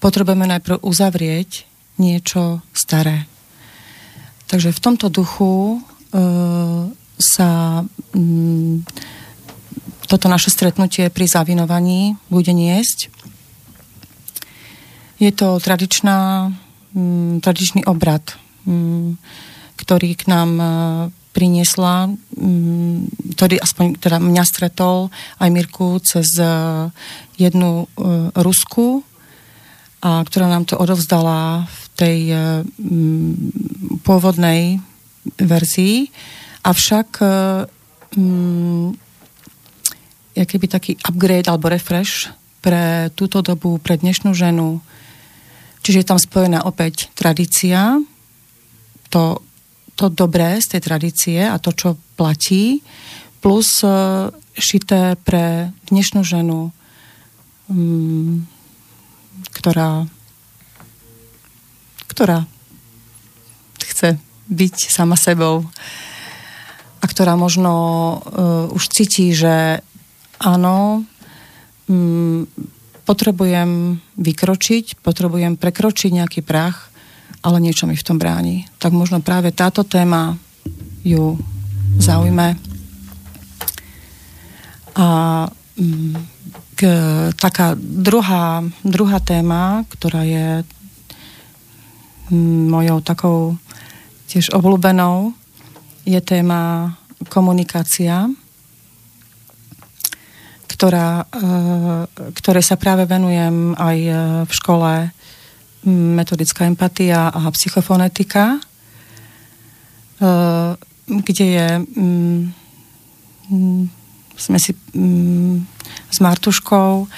[0.00, 1.68] potrebujeme najprv uzavrieť
[2.00, 3.28] niečo staré.
[4.48, 5.78] Takže v tomto duchu e,
[7.20, 7.84] sa
[8.16, 8.80] m,
[10.08, 13.12] toto naše stretnutie pri zavinovaní bude niesť.
[15.20, 16.48] Je to tradičná,
[16.96, 18.24] m, tradičný obrad
[19.80, 20.66] ktorý k nám e,
[21.32, 25.08] priniesla, mm, ktorý aspoň teda mňa stretol
[25.40, 26.46] aj Mirku cez e,
[27.40, 29.00] jednu e, Rusku,
[30.00, 33.32] a ktorá nám to odovzdala v tej mm,
[34.00, 34.80] pôvodnej
[35.36, 36.08] verzii.
[36.64, 37.20] Avšak
[38.16, 38.96] um,
[40.32, 42.32] keby taký upgrade alebo refresh
[42.64, 44.80] pre túto dobu, pre dnešnú ženu.
[45.84, 48.00] Čiže je tam spojená opäť tradícia,
[49.10, 49.42] to,
[49.98, 52.80] to dobré z tej tradície a to, čo platí,
[53.42, 56.70] plus uh, šité pre dnešnú ženu,
[57.68, 58.46] um,
[59.50, 60.06] ktorá,
[62.08, 62.46] ktorá
[63.80, 65.66] chce byť sama sebou
[67.00, 69.80] a ktorá možno uh, už cíti, že
[70.38, 71.02] áno,
[71.88, 72.44] um,
[73.08, 76.89] potrebujem vykročiť, potrebujem prekročiť nejaký prach
[77.40, 78.68] ale niečo mi v tom bráni.
[78.76, 80.36] Tak možno práve táto téma
[81.04, 81.38] ju
[81.98, 82.56] zaujme.
[84.96, 85.06] A
[85.78, 86.14] mm,
[86.76, 86.80] k,
[87.36, 90.64] taká druhá, druhá téma, ktorá je
[92.28, 93.38] mm, mojou takou
[94.28, 95.32] tiež obľúbenou,
[96.04, 96.94] je téma
[97.28, 98.28] komunikácia,
[100.80, 101.44] ktorá, e,
[102.40, 104.12] ktoré sa práve venujem aj e,
[104.48, 104.92] v škole
[105.88, 108.60] metodická empatia a psychofonetika, e,
[111.10, 111.68] kde je
[114.40, 114.72] sme si
[116.10, 117.10] s Martuškou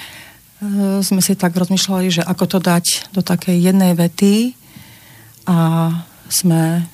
[1.03, 4.55] sme si tak rozmýšľali, že ako to dať do takej jednej vety
[5.43, 5.91] a
[6.31, 6.87] sme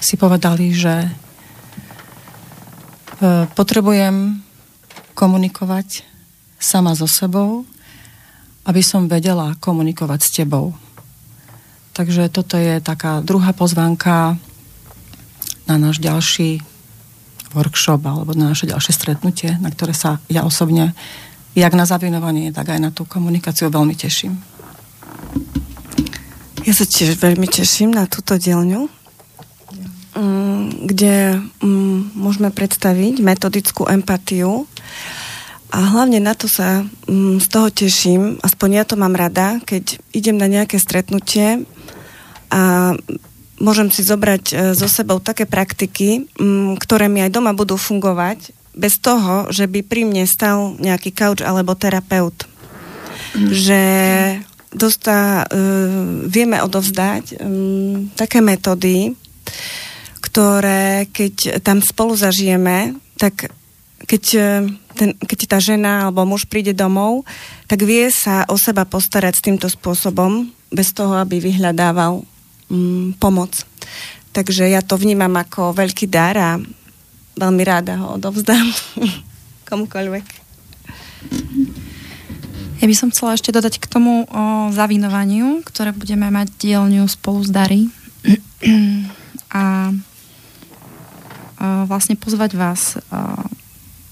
[0.00, 1.12] si povedali, že
[3.52, 4.40] potrebujem
[5.12, 6.08] komunikovať
[6.56, 7.68] sama so sebou,
[8.70, 10.70] aby som vedela komunikovať s tebou.
[11.90, 14.38] Takže toto je taká druhá pozvánka
[15.66, 16.62] na náš ďalší
[17.50, 20.94] workshop alebo na naše ďalšie stretnutie, na ktoré sa ja osobne,
[21.58, 24.38] jak na zavinovanie, tak aj na tú komunikáciu veľmi teším.
[26.62, 28.86] Ja sa tiež veľmi teším na túto dielňu,
[30.14, 34.70] mm, kde mm, môžeme predstaviť metodickú empatiu
[35.70, 40.02] a hlavne na to sa mm, z toho teším, aspoň ja to mám rada, keď
[40.10, 41.62] idem na nejaké stretnutie
[42.50, 42.92] a
[43.62, 48.50] môžem si zobrať e, so sebou také praktiky, mm, ktoré mi aj doma budú fungovať,
[48.74, 52.46] bez toho, že by pri mne stal nejaký kauč alebo terapeut.
[53.34, 53.50] Mm.
[53.50, 53.82] Že
[54.70, 59.18] dostá, uh, vieme odovzdať um, také metódy,
[60.22, 63.50] ktoré keď tam spolu zažijeme, tak
[64.06, 64.44] keď, e,
[64.94, 67.22] ten, keď tá žena alebo muž príde domov,
[67.70, 72.22] tak vie sa o seba postarať s týmto spôsobom, bez toho, aby vyhľadával
[72.70, 73.66] mm, pomoc.
[74.30, 76.50] Takže ja to vnímam ako veľký dar a
[77.34, 78.66] veľmi ráda ho odovzdám
[79.70, 80.26] komukoľvek.
[82.80, 87.44] Ja by som chcela ešte dodať k tomu o zavinovaniu, ktoré budeme mať dielňu spolu
[87.44, 87.92] s Dary.
[89.52, 89.92] a,
[91.60, 92.96] a vlastne pozvať vás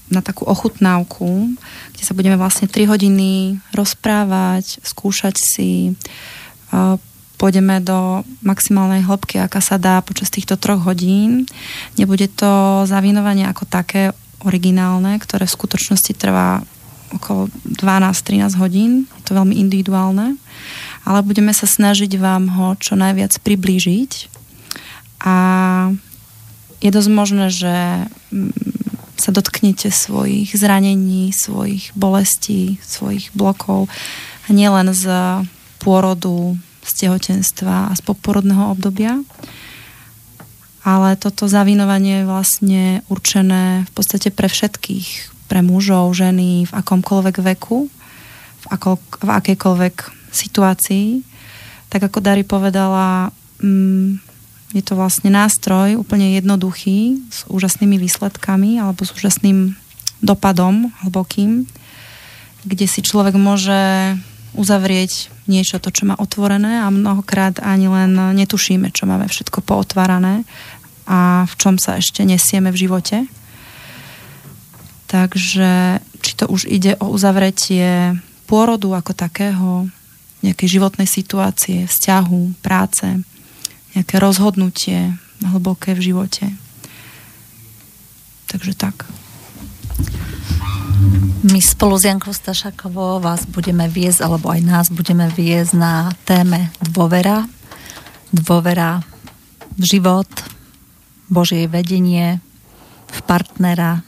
[0.09, 1.53] na takú ochutnávku,
[1.93, 5.93] kde sa budeme vlastne 3 hodiny rozprávať, skúšať si,
[7.39, 11.47] pôjdeme do maximálnej hĺbky, aká sa dá počas týchto troch hodín.
[11.95, 14.11] Nebude to zavinovanie ako také
[14.43, 16.59] originálne, ktoré v skutočnosti trvá
[17.15, 18.91] okolo 12-13 hodín.
[19.17, 20.35] Je to veľmi individuálne.
[21.07, 24.11] Ale budeme sa snažiť vám ho čo najviac priblížiť.
[25.23, 25.35] A
[26.79, 27.75] je dosť možné, že
[28.31, 28.88] mm,
[29.19, 33.91] sa dotknete svojich zranení, svojich bolestí, svojich blokov
[34.47, 35.05] a nielen z
[35.83, 39.21] pôrodu, z tehotenstva a z poporodného obdobia.
[40.87, 45.07] Ale toto zavinovanie je vlastne určené v podstate pre všetkých,
[45.51, 47.91] pre mužov, ženy, v akomkoľvek veku,
[48.63, 49.95] v, ako, v akejkoľvek
[50.31, 51.21] situácii.
[51.91, 54.08] Tak ako Dari povedala, mm,
[54.69, 59.73] je to vlastne nástroj úplne jednoduchý, s úžasnými výsledkami alebo s úžasným
[60.21, 61.65] dopadom hlbokým,
[62.67, 64.13] kde si človek môže
[64.53, 70.45] uzavrieť niečo, to, čo má otvorené a mnohokrát ani len netušíme, čo máme všetko pootvárané
[71.09, 73.17] a v čom sa ešte nesieme v živote.
[75.09, 78.13] Takže či to už ide o uzavretie
[78.45, 79.89] pôrodu ako takého,
[80.45, 83.05] nejakej životnej situácie, vzťahu, práce,
[83.97, 86.45] nejaké rozhodnutie hlboké v živote.
[88.49, 89.05] Takže tak.
[91.45, 96.73] My spolu s Jankou Stašakovou vás budeme viesť, alebo aj nás budeme viesť na téme
[96.83, 97.47] dôvera.
[98.35, 98.99] Dôvera
[99.79, 100.27] v život,
[101.31, 102.43] Božie vedenie,
[103.07, 104.03] v partnera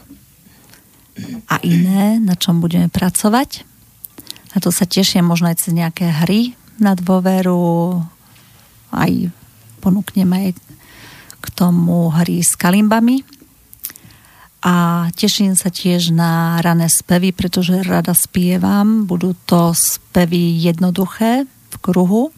[1.48, 3.64] a iné, na čom budeme pracovať.
[4.52, 8.04] A to sa tešia možno aj cez nejaké hry na dôveru,
[8.92, 9.32] aj
[9.82, 10.54] ponúkneme
[11.42, 13.26] k tomu hry s kalimbami.
[14.62, 19.10] A teším sa tiež na rané spevy, pretože rada spievam.
[19.10, 22.30] Budú to spevy jednoduché v kruhu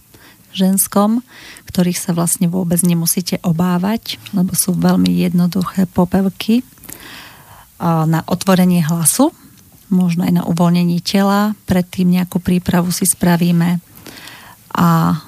[0.55, 1.19] ženskom,
[1.67, 6.63] ktorých sa vlastne vôbec nemusíte obávať, lebo sú veľmi jednoduché popevky
[7.83, 9.35] na otvorenie hlasu,
[9.91, 11.57] možno aj na uvoľnenie tela.
[11.67, 13.83] Predtým nejakú prípravu si spravíme
[14.71, 15.19] a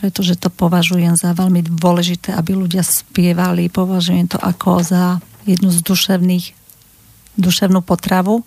[0.00, 3.68] pretože to považujem za veľmi dôležité, aby ľudia spievali.
[3.68, 6.56] Považujem to ako za jednu z duševných,
[7.36, 8.40] duševnú potravu.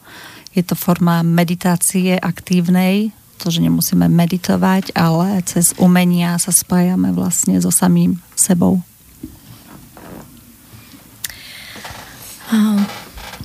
[0.58, 7.62] Je to forma meditácie aktívnej, to, že nemusíme meditovať, ale cez umenia sa spájame vlastne
[7.62, 8.82] so samým sebou.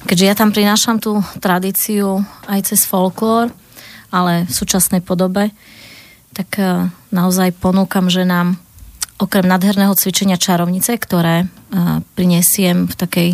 [0.09, 3.53] Keďže ja tam prinášam tú tradíciu aj cez folklór,
[4.09, 5.53] ale v súčasnej podobe,
[6.39, 8.55] tak e, naozaj ponúkam ženám
[9.19, 11.51] okrem nadherného cvičenia čarovnice, ktoré
[12.15, 13.31] prinesiem v takej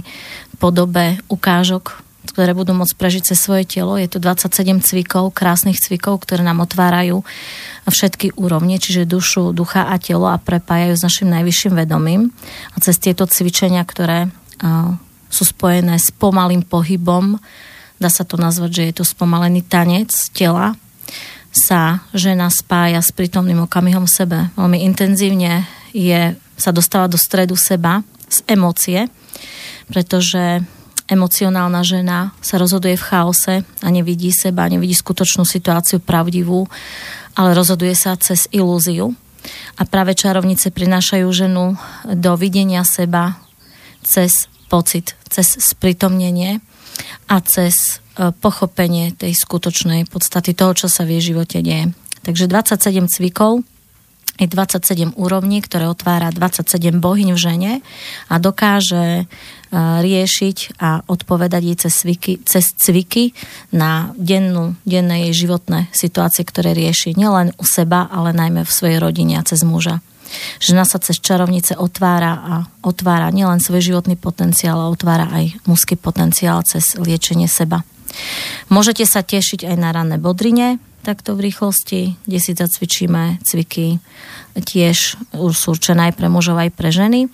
[0.56, 4.00] podobe ukážok, ktoré budú môcť prežiť cez svoje telo.
[4.00, 7.20] Je tu 27 cvikov, krásnych cvikov, ktoré nám otvárajú
[7.84, 12.32] všetky úrovne, čiže dušu, ducha a telo a prepájajú s našim najvyšším vedomím.
[12.74, 14.32] A cez tieto cvičenia, ktoré
[15.28, 17.36] sú spojené s pomalým pohybom,
[18.00, 20.74] dá sa to nazvať, že je to spomalený tanec tela,
[21.54, 24.50] sa žena spája s prítomným okamihom sebe.
[24.58, 29.06] Veľmi intenzívne je, sa dostáva do stredu seba z emócie,
[29.86, 30.66] pretože
[31.06, 36.66] emocionálna žena sa rozhoduje v chaose a nevidí seba, nevidí skutočnú situáciu pravdivú,
[37.38, 39.14] ale rozhoduje sa cez ilúziu.
[39.78, 41.78] A práve čarovnice prinášajú ženu
[42.08, 43.38] do videnia seba
[44.02, 46.64] cez pocit, cez spritomnenie
[47.28, 51.90] a cez pochopenie tej skutočnej podstaty toho, čo sa v jej živote deje.
[52.24, 53.66] Takže 27 cvikov
[54.34, 57.72] je 27 úrovní, ktoré otvára 27 bohyň v žene
[58.26, 59.24] a dokáže e,
[59.78, 63.30] riešiť a odpovedať jej cez cviky, cez cviky
[63.70, 68.98] na dennú, denné jej životné situácie, ktoré rieši nielen u seba, ale najmä v svojej
[68.98, 70.02] rodine a cez muža.
[70.58, 75.94] Žena sa cez čarovnice otvára a otvára nielen svoj životný potenciál, ale otvára aj mužský
[75.94, 77.86] potenciál cez liečenie seba.
[78.68, 84.00] Môžete sa tešiť aj na ranné bodrine, takto v rýchlosti, kde si zacvičíme cviky
[84.62, 87.26] tiež sú určené aj pre mužov, aj pre ženy,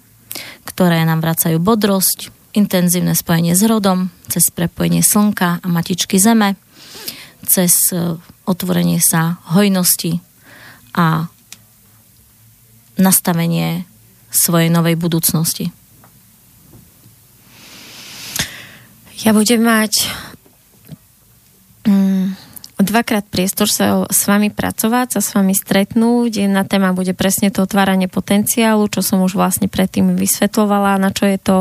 [0.65, 6.57] ktoré nám vracajú bodrosť, intenzívne spojenie s rodom, cez prepojenie slnka a matičky zeme,
[7.45, 8.17] cez e,
[8.49, 10.19] otvorenie sa hojnosti
[10.97, 11.29] a
[12.99, 13.87] nastavenie
[14.33, 15.71] svojej novej budúcnosti.
[19.21, 20.09] Ja budem mať
[22.81, 26.45] dvakrát priestor sa s vami pracovať, sa s vami stretnúť.
[26.49, 31.29] Jedna téma bude presne to otváranie potenciálu, čo som už vlastne predtým vysvetlovala, na čo
[31.29, 31.57] je to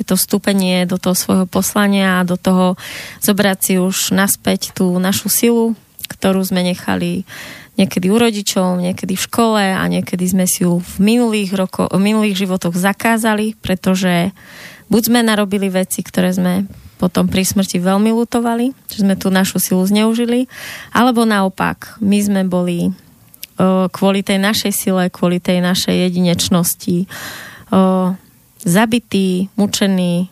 [0.00, 2.80] je to vstúpenie do toho svojho poslania a do toho
[3.20, 5.76] zobrať si už naspäť tú našu silu,
[6.08, 7.28] ktorú sme nechali
[7.76, 12.00] niekedy u rodičov, niekedy v škole a niekedy sme si ju v minulých, roko, v
[12.00, 14.32] minulých životoch zakázali, pretože
[14.88, 16.64] buď sme narobili veci, ktoré sme
[17.00, 20.52] potom pri smrti veľmi lutovali, že sme tú našu silu zneužili,
[20.92, 22.92] alebo naopak, my sme boli
[23.56, 27.08] o, kvôli tej našej sile, kvôli tej našej jedinečnosti
[27.72, 28.12] o,
[28.60, 30.28] zabití, mučení,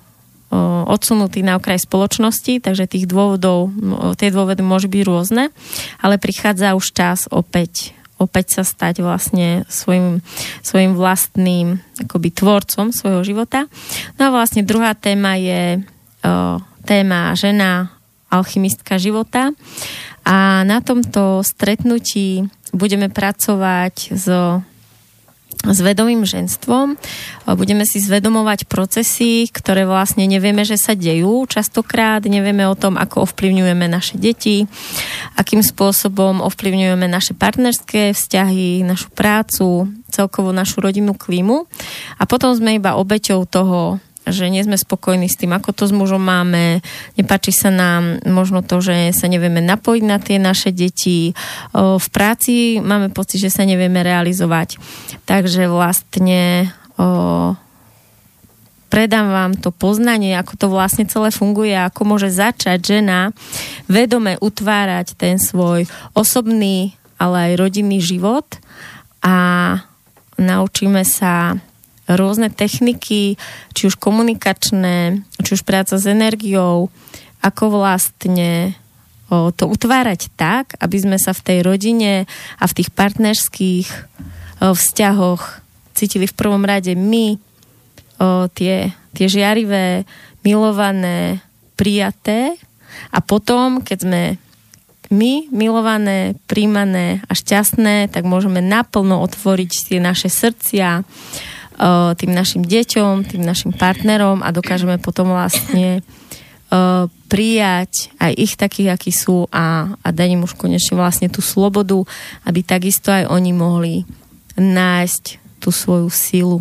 [0.53, 3.73] o, odsunutí na okraj spoločnosti, takže tých dôvodov,
[4.21, 5.49] tie dôvody môžu byť rôzne,
[6.05, 10.21] ale prichádza už čas opäť opäť sa stať vlastne svojim,
[10.61, 13.71] svojim vlastným akoby tvorcom svojho života.
[14.19, 15.87] No a vlastne druhá téma je
[16.85, 17.93] téma žena
[18.29, 19.57] alchymistka života
[20.25, 22.45] a na tomto stretnutí
[22.77, 24.61] budeme pracovať so
[25.67, 26.95] s vedomým ženstvom.
[27.59, 31.51] Budeme si zvedomovať procesy, ktoré vlastne nevieme, že sa dejú.
[31.51, 34.71] Častokrát nevieme o tom, ako ovplyvňujeme naše deti,
[35.35, 41.67] akým spôsobom ovplyvňujeme naše partnerské vzťahy, našu prácu, celkovo našu rodinnú klímu.
[42.17, 43.99] A potom sme iba obeťou toho
[44.31, 46.85] že nie sme spokojní s tým, ako to s mužom máme,
[47.17, 51.33] nepáči sa nám možno to, že sa nevieme napojiť na tie naše deti,
[51.75, 54.77] v práci máme pocit, že sa nevieme realizovať.
[55.29, 56.73] Takže vlastne
[58.89, 63.37] predám vám to poznanie, ako to vlastne celé funguje, ako môže začať žena
[63.85, 65.85] vedome utvárať ten svoj
[66.17, 68.49] osobný, ale aj rodinný život.
[69.21, 69.35] A
[70.39, 71.59] naučíme sa
[72.09, 73.37] rôzne techniky,
[73.77, 76.89] či už komunikačné, či už práca s energiou,
[77.45, 78.73] ako vlastne
[79.29, 82.25] to utvárať tak, aby sme sa v tej rodine
[82.57, 85.61] a v tých partnerských o, vzťahoch
[85.93, 87.37] cítili v prvom rade my,
[88.55, 90.09] tie, tie žiarivé,
[90.47, 91.43] milované,
[91.77, 92.57] prijaté.
[93.15, 94.23] A potom, keď sme
[95.09, 101.03] my, milované, príjmané a šťastné, tak môžeme naplno otvoriť tie naše srdcia,
[102.19, 106.03] tým našim deťom, tým našim partnerom a dokážeme potom vlastne
[107.33, 111.97] prijať aj ich takých, akí sú a, a dať im už konečne vlastne tú slobodu,
[112.45, 113.95] aby takisto aj oni mohli
[114.61, 115.25] nájsť
[115.65, 116.61] tú svoju silu.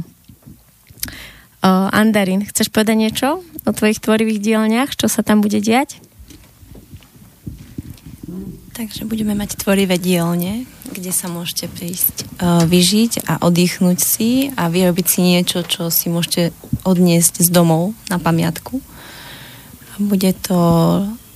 [1.59, 3.27] Uh, Andarin, chceš povedať niečo
[3.67, 4.95] o tvojich tvorivých dielniach?
[4.95, 5.99] Čo sa tam bude diať?
[8.77, 14.69] Takže budeme mať tvorivé dielne, kde sa môžete prísť uh, vyžiť a oddychnúť si a
[14.69, 16.53] vyrobiť si niečo, čo si môžete
[16.85, 18.77] odniesť z domov na pamiatku.
[19.97, 20.61] Bude to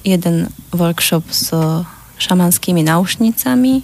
[0.06, 1.50] jeden workshop s
[2.22, 3.82] šamanskými náušnicami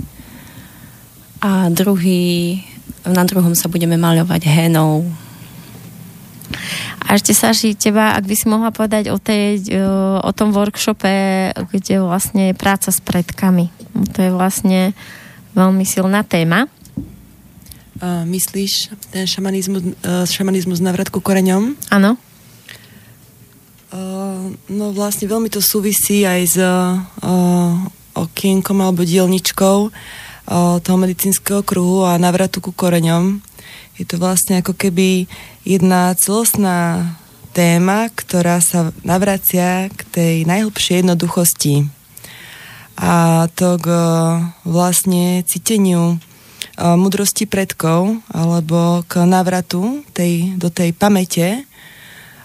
[1.41, 2.62] a druhý
[3.10, 5.01] na druhom sa budeme maľovať henou.
[7.08, 9.64] A ešte Saši, teba, ak by si mohla povedať o, tej,
[10.20, 13.72] o tom workshope, kde vlastne je práca s predkami.
[14.16, 14.91] To je vlastne
[15.56, 16.68] veľmi silná téma.
[17.98, 20.78] Uh, myslíš ten šamanizmus, uh, šamanizmus
[21.10, 21.74] ku koreňom?
[21.89, 22.14] Áno.
[23.89, 27.02] Uh, no vlastne veľmi to súvisí aj s uh,
[28.14, 33.41] okienkom alebo dielničkou uh, toho medicínskeho kruhu a navratu ku koreňom.
[33.98, 35.26] Je to vlastne ako keby
[35.66, 37.14] jedna celostná
[37.58, 41.89] téma, ktorá sa navracia k tej najhlbšej jednoduchosti.
[42.98, 43.88] A to k
[44.66, 46.22] vlastne cíteniu
[46.78, 51.66] mudrosti predkov alebo k návratu tej, do tej pamäte,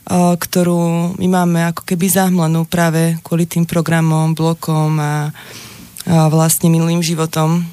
[0.08, 5.30] ktorú my máme ako keby zahmlenú práve kvôli tým programom, blokom a
[6.08, 7.68] vlastne minulým životom,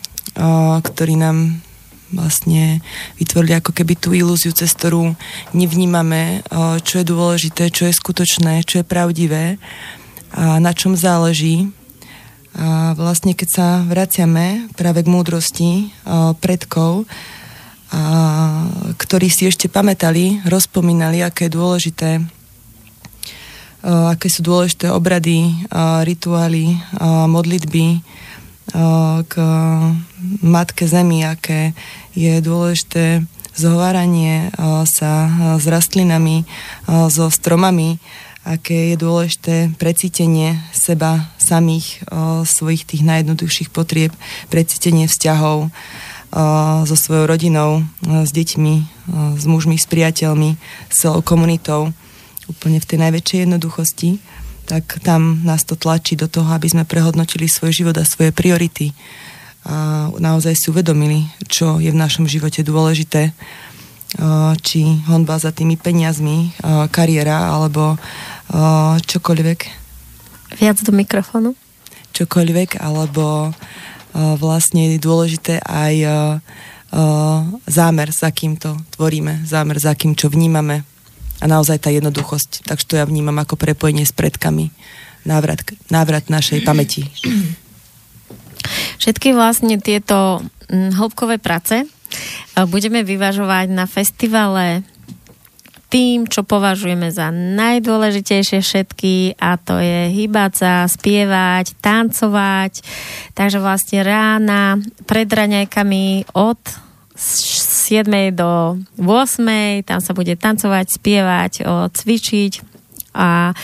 [0.84, 1.64] ktorý nám
[2.10, 2.82] vlastne
[3.18, 5.14] vytvorili ako keby tú ilúziu, cez ktorú
[5.54, 6.42] nevnímame,
[6.84, 9.62] čo je dôležité, čo je skutočné, čo je pravdivé
[10.34, 11.70] a na čom záleží.
[12.58, 15.72] A vlastne keď sa vraciame práve k múdrosti
[16.42, 17.06] predkov,
[17.90, 22.10] a, ktorí si ešte pamätali, rozpomínali, aké je dôležité
[23.84, 25.56] aké sú dôležité obrady,
[26.04, 26.76] rituály,
[27.32, 28.04] modlitby,
[29.26, 29.34] k
[30.46, 31.74] Matke Zemi, aké
[32.14, 33.26] je dôležité
[33.58, 34.54] zhováranie
[34.88, 35.14] sa
[35.58, 36.46] s rastlinami,
[36.88, 38.00] so stromami,
[38.48, 42.02] aké je dôležité precítenie seba samých,
[42.48, 44.16] svojich tých najjednoduchších potrieb,
[44.48, 45.74] precítenie vzťahov
[46.86, 48.76] so svojou rodinou, s deťmi,
[49.36, 51.92] s mužmi, s priateľmi, s celou komunitou,
[52.48, 54.10] úplne v tej najväčšej jednoduchosti
[54.70, 58.94] tak tam nás to tlačí do toho, aby sme prehodnotili svoj život a svoje priority
[59.66, 63.34] a naozaj si uvedomili, čo je v našom živote dôležité,
[64.62, 66.54] či honba za tými peniazmi,
[66.94, 67.98] kariéra alebo
[69.04, 69.60] čokoľvek.
[70.62, 71.58] Viac do mikrofónu.
[72.14, 73.54] Čokoľvek, alebo
[74.14, 75.94] vlastne je dôležité aj
[77.70, 80.88] zámer, za kým to tvoríme, zámer, za kým čo vnímame,
[81.40, 82.68] a naozaj tá jednoduchosť.
[82.68, 84.72] Takže to ja vnímam ako prepojenie s predkami,
[85.24, 87.08] návrat, návrat našej pamäti.
[89.02, 91.88] Všetky vlastne tieto mm, hĺbkové práce e,
[92.68, 94.84] budeme vyvažovať na festivale
[95.90, 102.86] tým, čo považujeme za najdôležitejšie všetky a to je hýbať sa, spievať, tancovať.
[103.34, 104.78] Takže vlastne rána
[105.10, 106.62] pred raňajkami od
[107.20, 108.08] 7.
[108.32, 109.84] do 8.
[109.84, 111.54] Tam sa bude tancovať, spievať,
[111.92, 112.54] cvičiť
[113.10, 113.58] a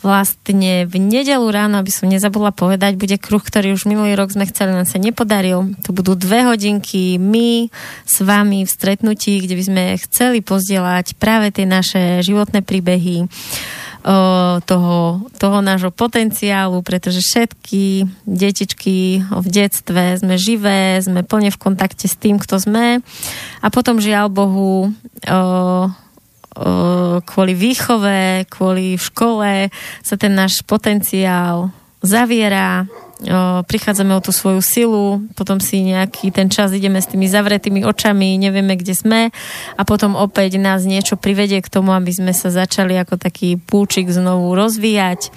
[0.00, 4.46] vlastne v nedelu ráno, aby som nezabudla povedať, bude kruh, ktorý už minulý rok sme
[4.46, 5.74] chceli, len sa nepodaril.
[5.84, 7.66] To budú dve hodinky my
[8.06, 13.26] s vami v stretnutí, kde by sme chceli pozdieľať práve tie naše životné príbehy,
[14.66, 22.10] toho, toho nášho potenciálu, pretože všetky detičky v detstve sme živé, sme plne v kontakte
[22.10, 22.98] s tým, kto sme.
[23.62, 24.90] A potom žiaľ Bohu
[27.22, 29.70] kvôli výchove, kvôli škole
[30.02, 31.70] sa ten náš potenciál
[32.02, 32.90] zaviera,
[33.66, 38.34] prichádzame o tú svoju silu, potom si nejaký ten čas ideme s tými zavretými očami,
[38.34, 39.20] nevieme, kde sme
[39.78, 44.10] a potom opäť nás niečo privedie k tomu, aby sme sa začali ako taký púčik
[44.10, 45.30] znovu rozvíjať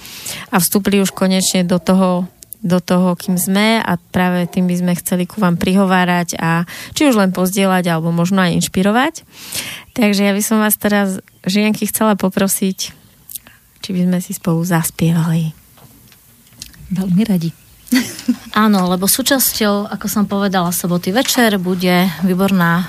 [0.50, 2.26] a vstúpili už konečne do toho
[2.66, 6.66] do toho, kým sme a práve tým by sme chceli ku vám prihovárať a
[6.98, 9.22] či už len pozdieľať alebo možno aj inšpirovať.
[9.94, 12.90] Takže ja by som vás teraz, žienky, chcela poprosiť,
[13.86, 15.54] či by sme si spolu zaspievali.
[16.90, 17.65] Veľmi radi.
[18.66, 22.88] Áno, lebo súčasťou, ako som povedala, soboty večer bude výborná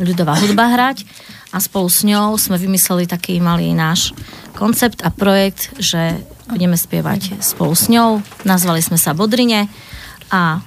[0.00, 1.04] ľudová hudba hrať
[1.50, 4.14] a spolu s ňou sme vymysleli taký malý náš
[4.54, 8.22] koncept a projekt, že budeme spievať spolu s ňou.
[8.46, 9.66] Nazvali sme sa Bodrine
[10.30, 10.62] a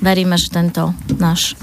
[0.00, 1.54] veríme, že tento náš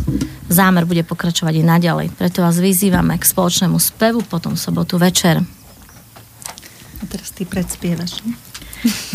[0.50, 2.08] zámer bude pokračovať i naďalej.
[2.14, 5.42] Preto vás vyzývame k spoločnému spevu potom sobotu večer.
[7.02, 8.22] A teraz ty predspievaš.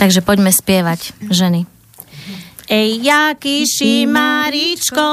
[0.00, 1.68] Takže poďme spievať, ženy.
[2.68, 5.08] Ej, jakýši Maričko,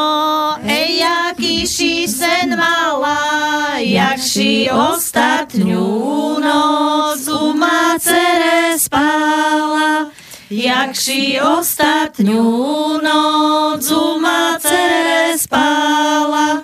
[0.68, 10.12] ej, jakýši sen mala, jakši ostatňu noc u macere spala.
[10.52, 16.60] Jakši ostatňu noc u macere spala.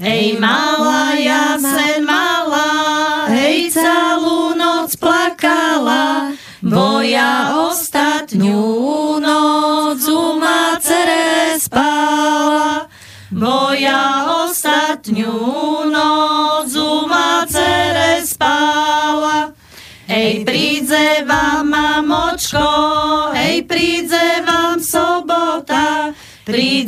[0.00, 5.19] Ej, mala, ja sen mala, hej, celú noc plakala,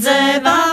[0.02, 0.71] prídze vám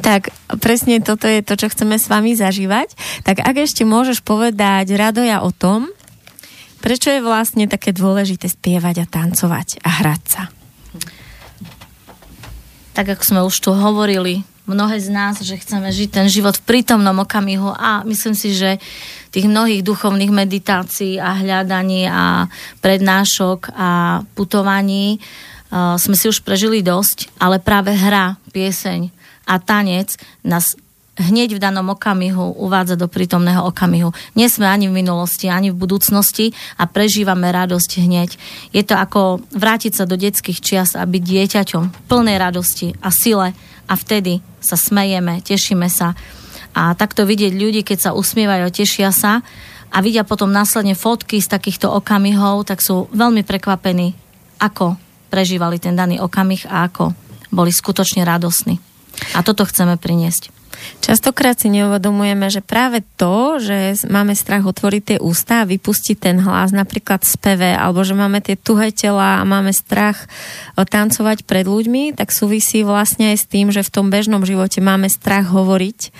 [0.00, 0.30] Tak
[0.62, 2.94] presne toto je to, čo chceme s vami zažívať.
[3.26, 5.90] Tak ak ešte môžeš povedať, Radoja, o tom,
[6.80, 10.42] prečo je vlastne také dôležité spievať a tancovať a hrať sa?
[12.94, 16.66] Tak ako sme už tu hovorili, mnohé z nás, že chceme žiť ten život v
[16.70, 18.78] prítomnom okamihu a myslím si, že
[19.34, 22.46] tých mnohých duchovných meditácií a hľadaní a
[22.78, 29.10] prednášok a putovaní uh, sme si už prežili dosť, ale práve hra, pieseň
[29.44, 30.14] a tanec
[30.46, 30.78] nás
[31.14, 34.10] hneď v danom okamihu uvádza do prítomného okamihu.
[34.34, 38.30] Nie sme ani v minulosti, ani v budúcnosti a prežívame radosť hneď.
[38.74, 43.54] Je to ako vrátiť sa do detských čias a byť dieťaťom plnej radosti a sile
[43.86, 46.18] a vtedy sa smejeme, tešíme sa.
[46.74, 49.46] A takto vidieť ľudí, keď sa usmievajú, tešia sa
[49.94, 54.18] a vidia potom následne fotky z takýchto okamihov, tak sú veľmi prekvapení,
[54.58, 54.98] ako
[55.34, 57.10] prežívali ten daný okamih a ako
[57.50, 58.78] boli skutočne radosní.
[59.34, 60.54] A toto chceme priniesť.
[61.02, 66.36] Častokrát si neuvedomujeme, že práve to, že máme strach otvoriť tie ústa a vypustiť ten
[66.38, 70.28] hlas, napríklad v speve, alebo že máme tie tuhé tela a máme strach
[70.78, 75.10] tancovať pred ľuďmi, tak súvisí vlastne aj s tým, že v tom bežnom živote máme
[75.10, 76.14] strach hovoriť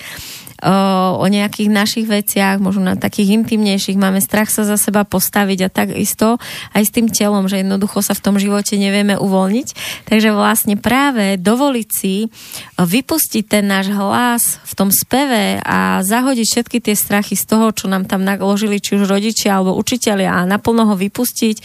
[0.64, 5.72] o nejakých našich veciach, možno na takých intimnejších, máme strach sa za seba postaviť a
[5.72, 6.40] takisto
[6.72, 9.68] aj s tým telom, že jednoducho sa v tom živote nevieme uvoľniť.
[10.08, 12.32] Takže vlastne práve dovoliť si
[12.80, 17.84] vypustiť ten náš hlas v tom speve a zahodiť všetky tie strachy z toho, čo
[17.84, 21.56] nám tam naložili či už rodičia alebo učiteľia a naplno ho vypustiť,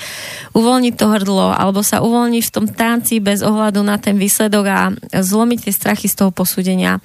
[0.51, 4.79] uvoľniť to hrdlo alebo sa uvoľniť v tom tanci bez ohľadu na ten výsledok a
[5.15, 6.99] zlomiť tie strachy z toho posúdenia,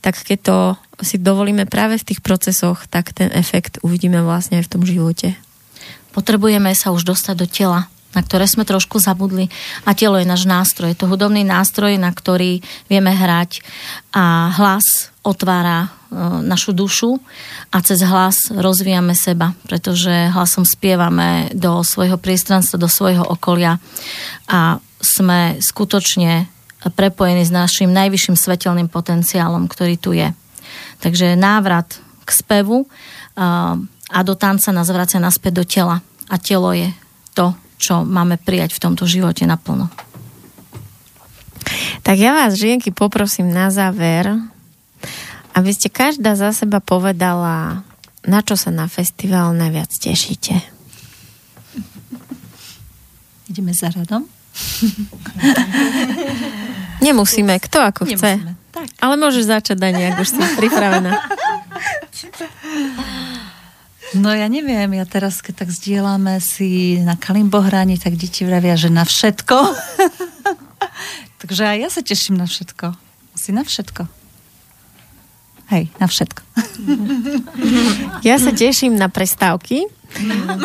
[0.00, 0.58] tak keď to
[1.02, 5.38] si dovolíme práve v tých procesoch, tak ten efekt uvidíme vlastne aj v tom živote.
[6.10, 7.86] Potrebujeme sa už dostať do tela,
[8.16, 9.46] na ktoré sme trošku zabudli.
[9.86, 10.90] A telo je náš nástroj.
[10.90, 12.58] Je to hudobný nástroj, na ktorý
[12.90, 13.62] vieme hrať.
[14.10, 15.88] A hlas otvára e,
[16.42, 17.20] našu dušu
[17.68, 23.76] a cez hlas rozvíjame seba, pretože hlasom spievame do svojho priestranstva, do svojho okolia
[24.48, 26.50] a sme skutočne
[26.86, 30.30] prepojení s našim najvyšším svetelným potenciálom, ktorý tu je.
[31.02, 32.86] Takže návrat k spevu
[34.08, 35.96] a do tanca nás vracia naspäť do tela.
[36.28, 36.92] A telo je
[37.34, 39.90] to, čo máme prijať v tomto živote naplno.
[42.06, 44.28] Tak ja vás, žienky, poprosím na záver,
[45.52, 47.82] aby ste každá za seba povedala,
[48.22, 50.54] na čo sa na festival najviac tešíte.
[53.48, 54.37] Ideme za radom?
[57.04, 58.18] Nemusíme, kto ako Nemusíme.
[58.18, 58.32] chce.
[58.74, 58.86] Tak.
[59.00, 61.12] Ale môžeš začať, Dani, ak už si pripravená.
[64.16, 68.88] No ja neviem, ja teraz, keď tak zdieľame si na Kalimbohrani, tak deti vravia, že
[68.88, 69.56] na všetko.
[71.44, 72.96] Takže aj ja sa teším na všetko.
[73.36, 74.17] Asi na všetko.
[75.68, 76.40] Hej, na všetko.
[78.26, 79.86] Ja sa teším na prestávky,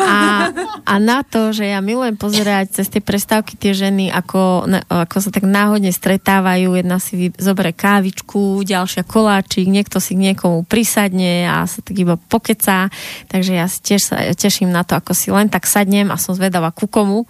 [0.00, 0.48] a,
[0.88, 5.30] a na to, že ja milujem pozerať cez tie prestávky tie ženy, ako, ako sa
[5.30, 11.68] tak náhodne stretávajú, jedna si zoberie kávičku, ďalšia koláčik, niekto si k niekomu prisadne a
[11.68, 12.88] sa tak iba pokecá,
[13.28, 16.72] takže ja tiež sa teším na to, ako si len tak sadnem a som zvedavá
[16.72, 17.28] ku komu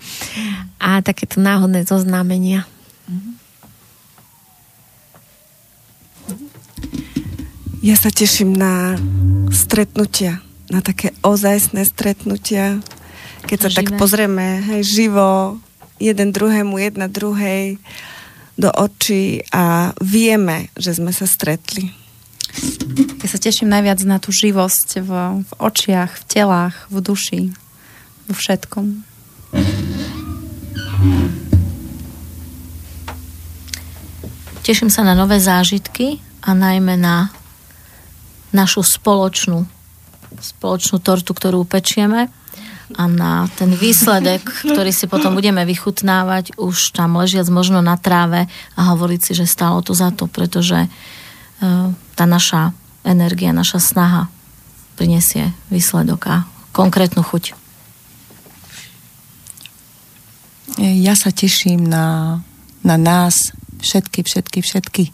[0.79, 2.63] a takéto náhodné zoznámenia.
[7.85, 8.97] Ja sa teším na
[9.53, 10.41] stretnutia
[10.73, 12.81] na také ozajstné stretnutia,
[13.45, 13.77] keď sa Živé.
[13.77, 15.61] tak pozrieme hej, živo
[16.01, 17.77] jeden druhému, jedna druhej
[18.57, 21.93] do očí a vieme, že sme sa stretli.
[23.21, 25.11] Ja sa teším najviac na tú živosť v,
[25.45, 27.41] v očiach, v telách, v duši,
[28.31, 29.05] vo všetkom.
[34.65, 37.44] Teším sa na nové zážitky a najmä na
[38.55, 39.67] našu spoločnú
[40.41, 42.31] spoločnú tortu, ktorú upečieme
[42.95, 48.47] a na ten výsledek, ktorý si potom budeme vychutnávať už tam ležiac možno na tráve
[48.75, 52.75] a hovoriť si, že stalo to za to, pretože uh, tá naša
[53.05, 54.23] energia, naša snaha
[54.95, 56.37] prinesie výsledok a
[56.71, 57.55] konkrétnu chuť.
[60.79, 62.41] Ja sa teším na,
[62.83, 65.05] na nás, všetky, všetky, všetky.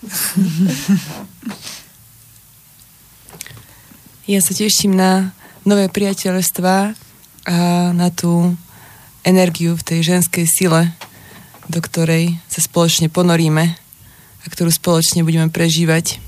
[4.30, 5.34] Ja sa teším na
[5.66, 6.94] nové priateľstva
[7.50, 7.56] a
[7.90, 8.54] na tú
[9.26, 10.94] energiu v tej ženskej sile,
[11.66, 16.22] do ktorej sa spoločne ponoríme a ktorú spoločne budeme prežívať.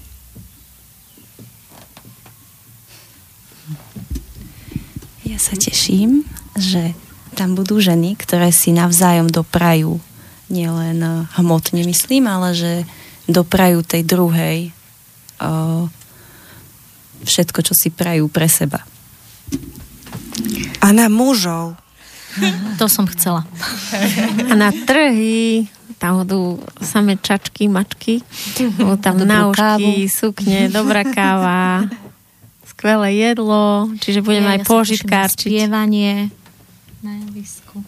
[5.22, 6.26] Ja sa teším,
[6.58, 6.98] že
[7.38, 10.02] tam budú ženy, ktoré si navzájom doprajú
[10.50, 12.72] nielen hmotne myslím, ale že
[13.30, 14.74] doprajú tej druhej
[15.38, 15.86] uh,
[17.22, 18.82] všetko, čo si prajú pre seba.
[20.82, 21.78] A na mužov.
[22.80, 23.44] To som chcela.
[24.48, 25.68] A na trhy,
[26.00, 28.24] tam budú samé čačky, mačky,
[28.80, 31.86] budú tam náušky, sukne, dobrá káva,
[32.66, 35.50] skvelé jedlo, čiže budeme ja, aj ja požitkárčiť.
[35.52, 36.32] Spievanie
[37.04, 37.84] na javisku.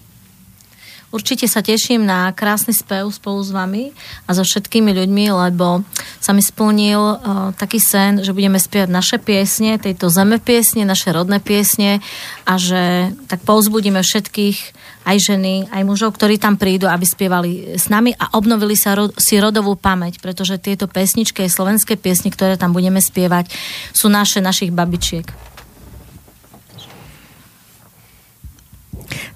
[1.14, 3.94] Určite sa teším na krásny spev spolu s vami
[4.26, 5.86] a so všetkými ľuďmi, lebo
[6.18, 7.18] sa mi splnil uh,
[7.54, 12.02] taký sen, že budeme spievať naše piesne, tejto zeme piesne, naše rodné piesne
[12.42, 14.58] a že tak povzbudíme všetkých,
[15.06, 19.14] aj ženy, aj mužov, ktorí tam prídu, aby spievali s nami a obnovili sa ro-
[19.14, 23.54] si rodovú pamäť, pretože tieto pesničky, slovenské piesne, ktoré tam budeme spievať,
[23.94, 25.53] sú naše, našich babičiek.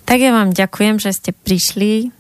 [0.04, 2.10] Tak ja vám ďakujem, že ste prišli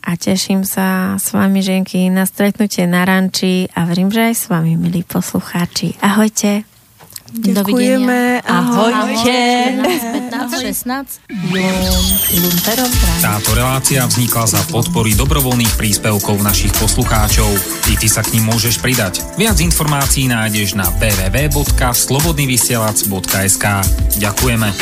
[0.00, 4.44] a teším sa s vami, ženky, na stretnutie na ranči a verím, že aj s
[4.48, 6.00] vami, milí poslucháči.
[6.00, 6.64] Ahojte.
[7.30, 8.42] Ďakujeme.
[8.42, 9.38] Ahojte.
[10.34, 11.22] 15, 16.
[13.22, 17.46] Táto relácia vznikla za podpory dobrovoľných príspevkov našich poslucháčov.
[17.86, 19.22] I ty sa k ním môžeš pridať.
[19.38, 23.64] Viac informácií nájdeš na www.slobodnyvysielac.sk
[24.18, 24.74] Ďakujeme.